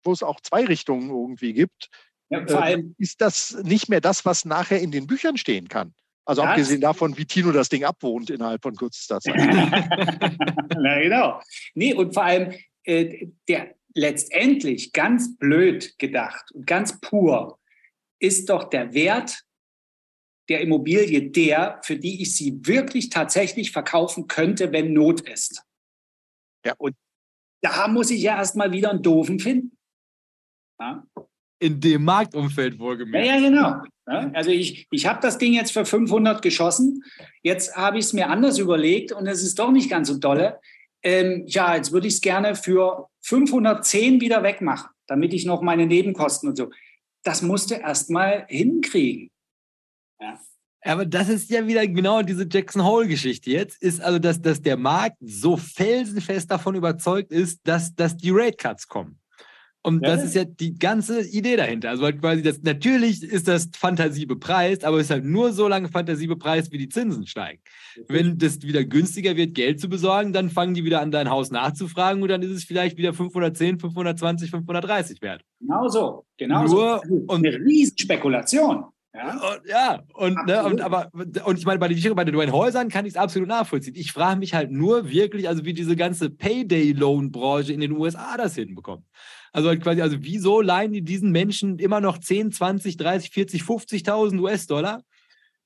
[0.03, 1.89] wo es auch zwei Richtungen irgendwie gibt,
[2.29, 5.95] ja, äh, ist das nicht mehr das, was nachher in den Büchern stehen kann.
[6.29, 6.51] Also das?
[6.51, 9.35] abgesehen davon, wie Tino das Ding abwohnt innerhalb von kürzester Zeit.
[10.77, 11.41] Na genau.
[11.73, 12.53] Nee, und vor allem
[12.83, 17.59] äh, der letztendlich ganz blöd gedacht und ganz pur
[18.19, 19.43] ist doch der Wert
[20.49, 25.63] der Immobilie der, für die ich sie wirklich tatsächlich verkaufen könnte, wenn Not ist.
[26.63, 26.75] Ja.
[26.77, 26.95] Und
[27.61, 29.75] da muss ich ja erstmal wieder einen Doofen finden.
[30.79, 31.07] Ja?
[31.59, 33.27] In dem Marktumfeld wohlgemerkt.
[33.27, 33.81] Ja, ja genau.
[34.07, 37.03] Ja, also ich, ich habe das Ding jetzt für 500 geschossen.
[37.43, 40.59] Jetzt habe ich es mir anders überlegt und es ist doch nicht ganz so dolle.
[41.03, 45.85] Ähm, ja, jetzt würde ich es gerne für 510 wieder wegmachen, damit ich noch meine
[45.85, 46.71] Nebenkosten und so.
[47.23, 49.29] Das musste erst mal hinkriegen.
[50.19, 50.39] Ja.
[50.81, 54.77] Aber das ist ja wieder genau diese Jackson Hole-Geschichte jetzt, ist also, dass, dass der
[54.77, 59.18] Markt so felsenfest davon überzeugt ist, dass, dass die Rate Cuts kommen.
[59.89, 60.15] Und ja.
[60.15, 61.89] das ist ja die ganze Idee dahinter.
[61.89, 65.67] Also halt quasi das, natürlich ist das Fantasie bepreist, aber es ist halt nur so
[65.67, 67.59] lange Fantasie bepreist, wie die Zinsen steigen.
[68.07, 71.49] Wenn das wieder günstiger wird, Geld zu besorgen, dann fangen die wieder an, dein Haus
[71.49, 75.41] nachzufragen und dann ist es vielleicht wieder 510, 520, 530 wert.
[75.59, 76.25] Genau so.
[76.37, 77.15] Genau nur, so.
[77.27, 78.85] Und eine Riesenspekulation.
[79.11, 82.51] Ja, und, ja, und, ne, und aber und ich meine, bei den, bei den neuen
[82.51, 83.95] Häusern kann ich es absolut nachvollziehen.
[83.95, 88.53] Ich frage mich halt nur wirklich, also wie diese ganze Payday-Loan-Branche in den USA das
[88.53, 89.03] hinbekommt.
[89.51, 93.61] Also halt quasi, also wieso leihen die diesen Menschen immer noch 10, 20, 30, 40,
[93.63, 95.01] 50.000 US-Dollar?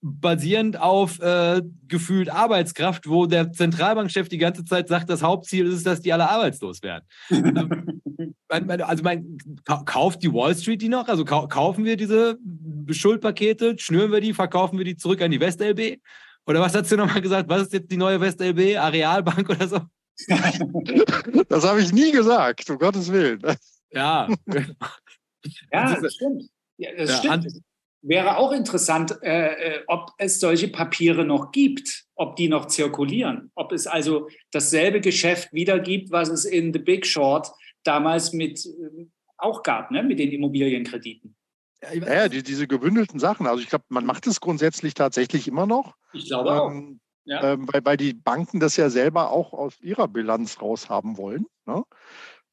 [0.03, 5.85] basierend auf äh, gefühlt Arbeitskraft, wo der Zentralbankchef die ganze Zeit sagt, das Hauptziel ist,
[5.85, 7.05] dass die alle arbeitslos werden.
[8.49, 11.07] Also, also mein, kauft die Wall Street die noch?
[11.07, 12.37] Also kaufen wir diese
[12.89, 16.01] Schuldpakete, schnüren wir die, verkaufen wir die zurück an die WestLB?
[16.45, 17.47] Oder was hast du nochmal gesagt?
[17.47, 18.77] Was ist jetzt die neue WestLB?
[18.77, 19.79] Arealbank oder so?
[21.49, 23.41] Das habe ich nie gesagt, um Gottes Willen.
[23.93, 24.27] Ja.
[25.71, 26.49] ja, das stimmt.
[26.77, 27.61] Ja, das ja, stimmt.
[28.01, 33.51] wäre auch interessant, äh, äh, ob es solche Papiere noch gibt, ob die noch zirkulieren,
[33.55, 37.51] ob es also dasselbe Geschäft wieder gibt, was es in The Big Short
[37.83, 41.35] damals mit äh, auch gab, ne, mit den Immobilienkrediten.
[41.81, 43.45] Ja, ja die, diese gebündelten Sachen.
[43.45, 45.95] Also ich glaube, man macht es grundsätzlich tatsächlich immer noch.
[46.13, 47.03] Ich glaube ähm, auch.
[47.25, 47.53] Ja.
[47.53, 51.45] Ähm, weil, weil die Banken das ja selber auch aus ihrer Bilanz raushaben wollen.
[51.65, 51.83] Ne?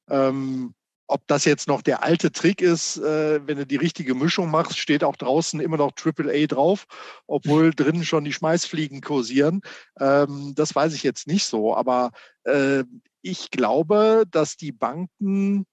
[0.08, 0.74] Ähm,
[1.10, 4.78] ob das jetzt noch der alte Trick ist, äh, wenn du die richtige Mischung machst,
[4.78, 6.86] steht auch draußen immer noch AAA drauf,
[7.26, 9.60] obwohl drinnen schon die Schmeißfliegen kursieren.
[9.98, 11.74] Ähm, das weiß ich jetzt nicht so.
[11.74, 12.12] Aber
[12.44, 12.84] äh,
[13.22, 15.66] ich glaube, dass die Banken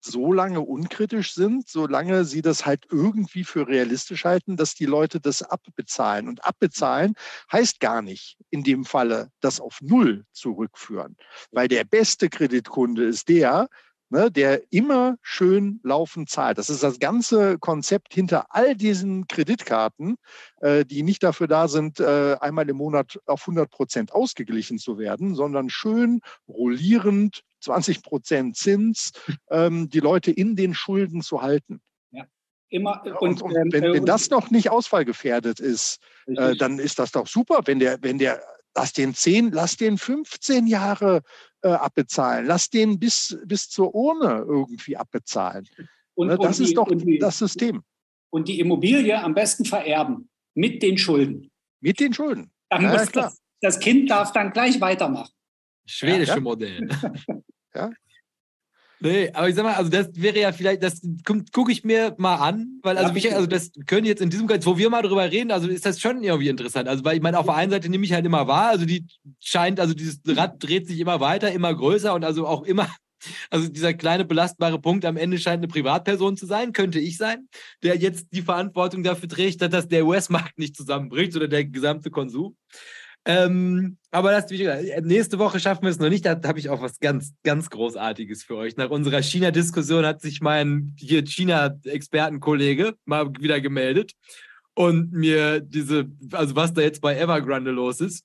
[0.00, 5.20] so lange unkritisch sind, solange sie das halt irgendwie für realistisch halten, dass die Leute
[5.20, 6.28] das abbezahlen.
[6.28, 7.14] Und abbezahlen
[7.50, 11.16] heißt gar nicht in dem Falle das auf Null zurückführen,
[11.50, 13.68] weil der beste Kreditkunde ist der,
[14.10, 16.58] ne, der immer schön laufend zahlt.
[16.58, 20.16] Das ist das ganze Konzept hinter all diesen Kreditkarten,
[20.60, 24.98] äh, die nicht dafür da sind, äh, einmal im Monat auf 100 Prozent ausgeglichen zu
[24.98, 29.12] werden, sondern schön rollierend 20 Prozent Zins,
[29.50, 31.80] ähm, die Leute in den Schulden zu halten.
[32.10, 32.24] Ja.
[32.68, 37.26] Immer, und, und wenn, wenn, das noch nicht ausfallgefährdet ist, äh, dann ist das doch
[37.26, 37.60] super.
[37.64, 38.42] Wenn der, wenn der,
[38.74, 41.22] lass den 10, lass den 15 Jahre
[41.66, 42.46] äh, abbezahlen.
[42.46, 45.68] Lass den bis, bis zur Urne irgendwie abbezahlen.
[46.14, 47.82] Und, ne, das und ist doch die, das System.
[48.30, 51.50] Und die Immobilie am besten vererben mit den Schulden.
[51.80, 52.52] Mit den Schulden.
[52.70, 55.32] Dann ja, muss das, das, Kind darf dann gleich weitermachen.
[55.86, 56.88] Schwedische ja, Modell.
[57.74, 57.90] ja.
[59.00, 61.02] Nee, aber ich sag mal, also das wäre ja vielleicht, das
[61.52, 64.46] gucke ich mir mal an, weil also, ja, mich, also das können jetzt in diesem
[64.46, 66.88] Kreis, wo wir mal drüber reden, also ist das schon irgendwie interessant.
[66.88, 69.06] Also weil ich meine, auf der einen Seite nehme ich halt immer wahr, also die
[69.38, 72.88] scheint, also dieses Rad dreht sich immer weiter, immer größer und also auch immer,
[73.50, 77.48] also dieser kleine belastbare Punkt am Ende scheint eine Privatperson zu sein, könnte ich sein,
[77.82, 82.56] der jetzt die Verantwortung dafür trägt, dass der US-Markt nicht zusammenbricht oder der gesamte Konsum.
[83.28, 86.24] Ähm, aber das, wie gesagt, nächste Woche schaffen wir es noch nicht.
[86.24, 88.76] Da habe ich auch was ganz, ganz Großartiges für euch.
[88.76, 94.12] Nach unserer China-Diskussion hat sich mein hier China-Expertenkollege mal wieder gemeldet
[94.74, 98.24] und mir diese, also was da jetzt bei Evergrande los ist.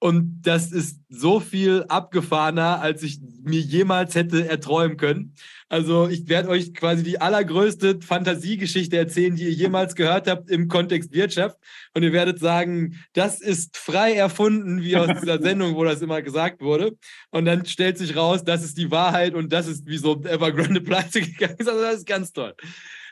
[0.00, 5.34] Und das ist so viel abgefahrener, als ich mir jemals hätte erträumen können.
[5.68, 10.68] Also ich werde euch quasi die allergrößte Fantasiegeschichte erzählen, die ihr jemals gehört habt im
[10.68, 11.58] Kontext Wirtschaft.
[11.94, 16.20] Und ihr werdet sagen, das ist frei erfunden, wie aus dieser Sendung, wo das immer
[16.22, 16.96] gesagt wurde.
[17.30, 21.22] Und dann stellt sich raus, das ist die Wahrheit und das ist, wieso Evergrande pleite
[21.22, 21.68] gegangen ist.
[21.68, 22.54] Also das ist ganz toll.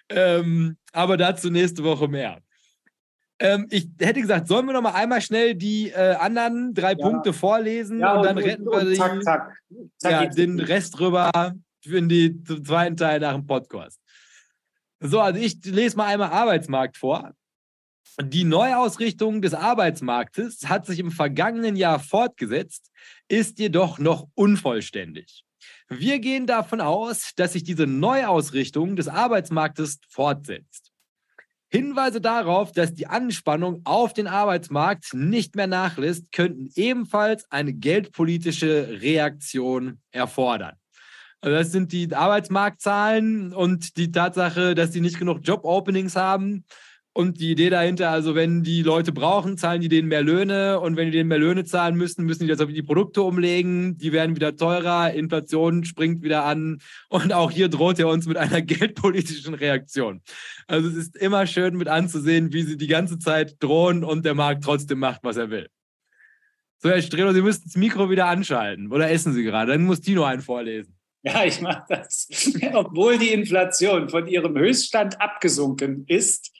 [0.08, 2.42] Ähm, aber dazu nächste Woche mehr.
[3.42, 6.96] Ähm, ich hätte gesagt, sollen wir noch mal einmal schnell die äh, anderen drei ja.
[6.96, 9.56] Punkte vorlesen ja, und dann und, retten wir die, zack, zack.
[9.98, 13.98] Zack, ja, den Rest rüber für den zweiten Teil nach dem Podcast.
[15.00, 17.32] So, also ich lese mal einmal Arbeitsmarkt vor.
[18.22, 22.92] Die Neuausrichtung des Arbeitsmarktes hat sich im vergangenen Jahr fortgesetzt,
[23.26, 25.42] ist jedoch noch unvollständig.
[25.88, 30.91] Wir gehen davon aus, dass sich diese Neuausrichtung des Arbeitsmarktes fortsetzt.
[31.72, 39.00] Hinweise darauf, dass die Anspannung auf den Arbeitsmarkt nicht mehr nachlässt, könnten ebenfalls eine geldpolitische
[39.00, 40.74] Reaktion erfordern.
[41.40, 46.66] Also das sind die Arbeitsmarktzahlen und die Tatsache, dass sie nicht genug Job-Openings haben
[47.14, 50.96] und die Idee dahinter, also wenn die Leute brauchen, zahlen die denen mehr Löhne und
[50.96, 54.12] wenn die denen mehr Löhne zahlen müssen, müssen die das auf die Produkte umlegen, die
[54.12, 56.78] werden wieder teurer, Inflation springt wieder an
[57.10, 60.22] und auch hier droht er uns mit einer geldpolitischen Reaktion.
[60.66, 64.34] Also es ist immer schön mit anzusehen, wie sie die ganze Zeit drohen und der
[64.34, 65.68] Markt trotzdem macht, was er will.
[66.78, 70.00] So, Herr Strelo, Sie müssten das Mikro wieder anschalten oder essen Sie gerade, dann muss
[70.00, 70.96] Tino einen vorlesen.
[71.22, 72.28] Ja, ich mache das.
[72.72, 76.51] Obwohl die Inflation von ihrem Höchststand abgesunken ist,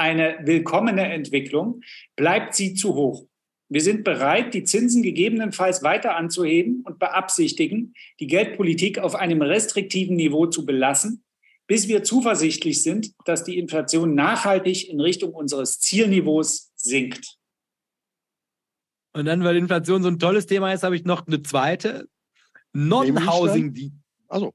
[0.00, 1.82] eine willkommene Entwicklung,
[2.16, 3.26] bleibt sie zu hoch.
[3.68, 10.16] Wir sind bereit, die Zinsen gegebenenfalls weiter anzuheben und beabsichtigen, die Geldpolitik auf einem restriktiven
[10.16, 11.22] Niveau zu belassen,
[11.68, 17.36] bis wir zuversichtlich sind, dass die Inflation nachhaltig in Richtung unseres Zielniveaus sinkt.
[19.12, 22.08] Und dann, weil Inflation so ein tolles Thema ist, habe ich noch eine zweite.
[22.72, 24.02] Non-Housing.
[24.26, 24.52] Also.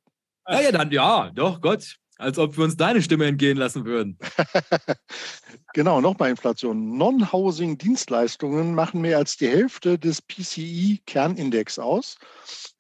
[0.48, 1.96] Ja, ja, dann, ja, doch, Gott.
[2.18, 4.18] Als ob wir uns deine Stimme entgehen lassen würden.
[5.74, 6.98] genau, nochmal Inflation.
[6.98, 12.18] Non-Housing-Dienstleistungen machen mehr als die Hälfte des PCI-Kernindex aus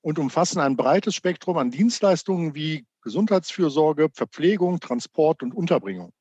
[0.01, 6.13] und umfassen ein breites Spektrum an Dienstleistungen wie Gesundheitsfürsorge, Verpflegung, Transport und Unterbringung.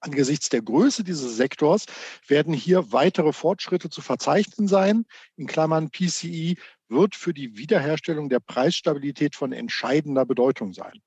[0.00, 1.86] Angesichts der Größe dieses Sektors
[2.28, 5.06] werden hier weitere Fortschritte zu verzeichnen sein.
[5.36, 6.56] In Klammern PCI
[6.88, 11.02] wird für die Wiederherstellung der Preisstabilität von entscheidender Bedeutung sein.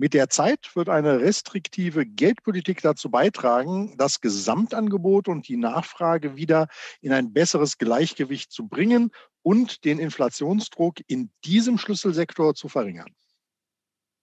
[0.00, 6.68] Mit der Zeit wird eine restriktive Geldpolitik dazu beitragen, das Gesamtangebot und die Nachfrage wieder
[7.00, 9.10] in ein besseres Gleichgewicht zu bringen
[9.42, 13.12] und den Inflationsdruck in diesem Schlüsselsektor zu verringern.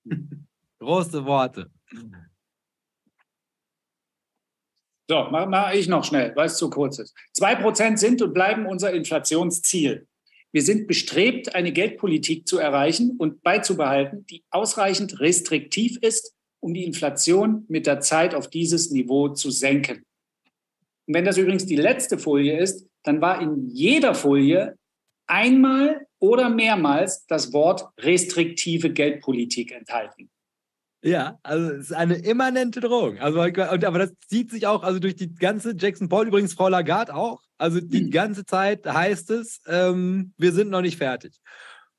[0.79, 1.69] Große Worte.
[5.09, 7.13] So, mache mach ich noch schnell, weil es zu kurz ist.
[7.33, 10.07] Zwei Prozent sind und bleiben unser Inflationsziel.
[10.55, 16.85] Wir sind bestrebt, eine Geldpolitik zu erreichen und beizubehalten, die ausreichend restriktiv ist, um die
[16.85, 20.05] Inflation mit der Zeit auf dieses Niveau zu senken.
[21.07, 24.77] Und wenn das übrigens die letzte Folie ist, dann war in jeder Folie
[25.27, 30.29] einmal oder mehrmals das Wort restriktive Geldpolitik enthalten.
[31.05, 33.19] Ja, also es ist eine immanente Drohung.
[33.19, 36.67] Also, und, aber das zieht sich auch also durch die ganze Jackson Paul, übrigens Frau
[36.67, 37.43] Lagarde auch.
[37.59, 38.09] Also die mhm.
[38.09, 41.39] ganze Zeit heißt es, ähm, wir sind noch nicht fertig.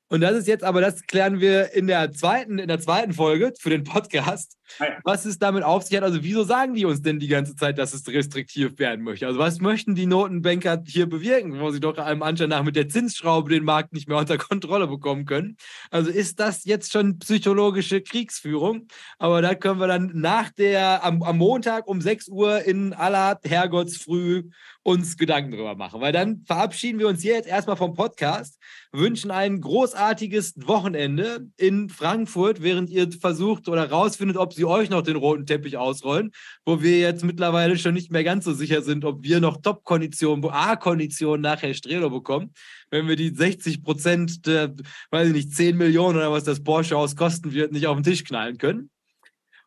[0.09, 3.53] Und das ist jetzt, aber das klären wir in der zweiten, in der zweiten Folge
[3.59, 4.57] für den Podcast.
[5.03, 6.03] Was es damit auf sich hat.
[6.03, 9.25] Also, wieso sagen die uns denn die ganze Zeit, dass es restriktiv werden möchte?
[9.25, 12.89] Also, was möchten die Notenbanker hier bewirken, wo sie doch allem Anschein nach mit der
[12.89, 15.57] Zinsschraube den Markt nicht mehr unter Kontrolle bekommen können?
[15.89, 18.87] Also, ist das jetzt schon psychologische Kriegsführung?
[19.17, 23.39] Aber da können wir dann nach der, am, am Montag um 6 Uhr in aller
[23.43, 24.43] Herrgottsfrüh
[24.83, 26.01] uns Gedanken drüber machen.
[26.01, 28.57] Weil dann verabschieden wir uns hier jetzt erstmal vom Podcast,
[28.93, 29.59] wünschen ein
[29.97, 35.47] großartiges Wochenende in Frankfurt, während ihr versucht oder rausfindet, ob sie euch noch den roten
[35.47, 36.31] Teppich ausrollen,
[36.65, 40.45] wo wir jetzt mittlerweile schon nicht mehr ganz so sicher sind, ob wir noch Top-Konditionen,
[40.51, 42.53] A-Konditionen nachher Strelo bekommen,
[42.91, 44.75] wenn wir die 60 Prozent, der,
[45.09, 48.23] weiß ich nicht, 10 Millionen oder was das Porsche-Haus kosten wird, nicht auf den Tisch
[48.23, 48.91] knallen können.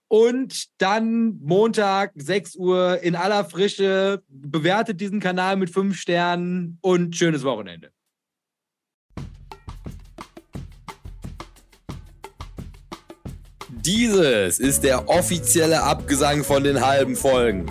[0.07, 4.23] Und dann Montag, 6 Uhr in aller Frische.
[4.29, 7.91] Bewertet diesen Kanal mit 5 Sternen und schönes Wochenende.
[13.85, 17.65] Dieses ist der offizielle Abgesang von den halben Folgen.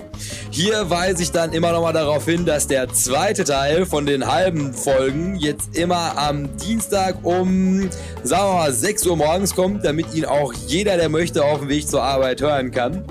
[0.49, 4.25] Hier weise ich dann immer noch mal darauf hin, dass der zweite Teil von den
[4.25, 7.89] halben Folgen jetzt immer am Dienstag um,
[8.23, 11.69] sagen wir mal, 6 Uhr morgens kommt, damit ihn auch jeder, der möchte, auf dem
[11.69, 13.03] Weg zur Arbeit hören kann.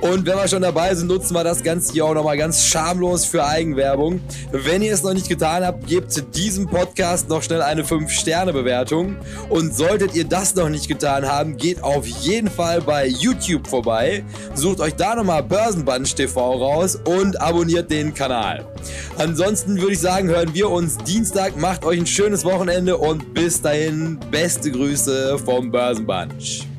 [0.00, 3.26] Und wenn wir schon dabei sind, nutzen wir das Ganze hier auch nochmal ganz schamlos
[3.26, 4.20] für Eigenwerbung.
[4.50, 9.16] Wenn ihr es noch nicht getan habt, gebt diesem Podcast noch schnell eine 5-Sterne-Bewertung.
[9.50, 14.24] Und solltet ihr das noch nicht getan haben, geht auf jeden Fall bei YouTube vorbei,
[14.54, 18.64] sucht euch da nochmal Börsenbunch TV raus und abonniert den Kanal.
[19.18, 21.56] Ansonsten würde ich sagen, hören wir uns Dienstag.
[21.56, 26.69] Macht euch ein schönes Wochenende und bis dahin beste Grüße vom Börsenbunch.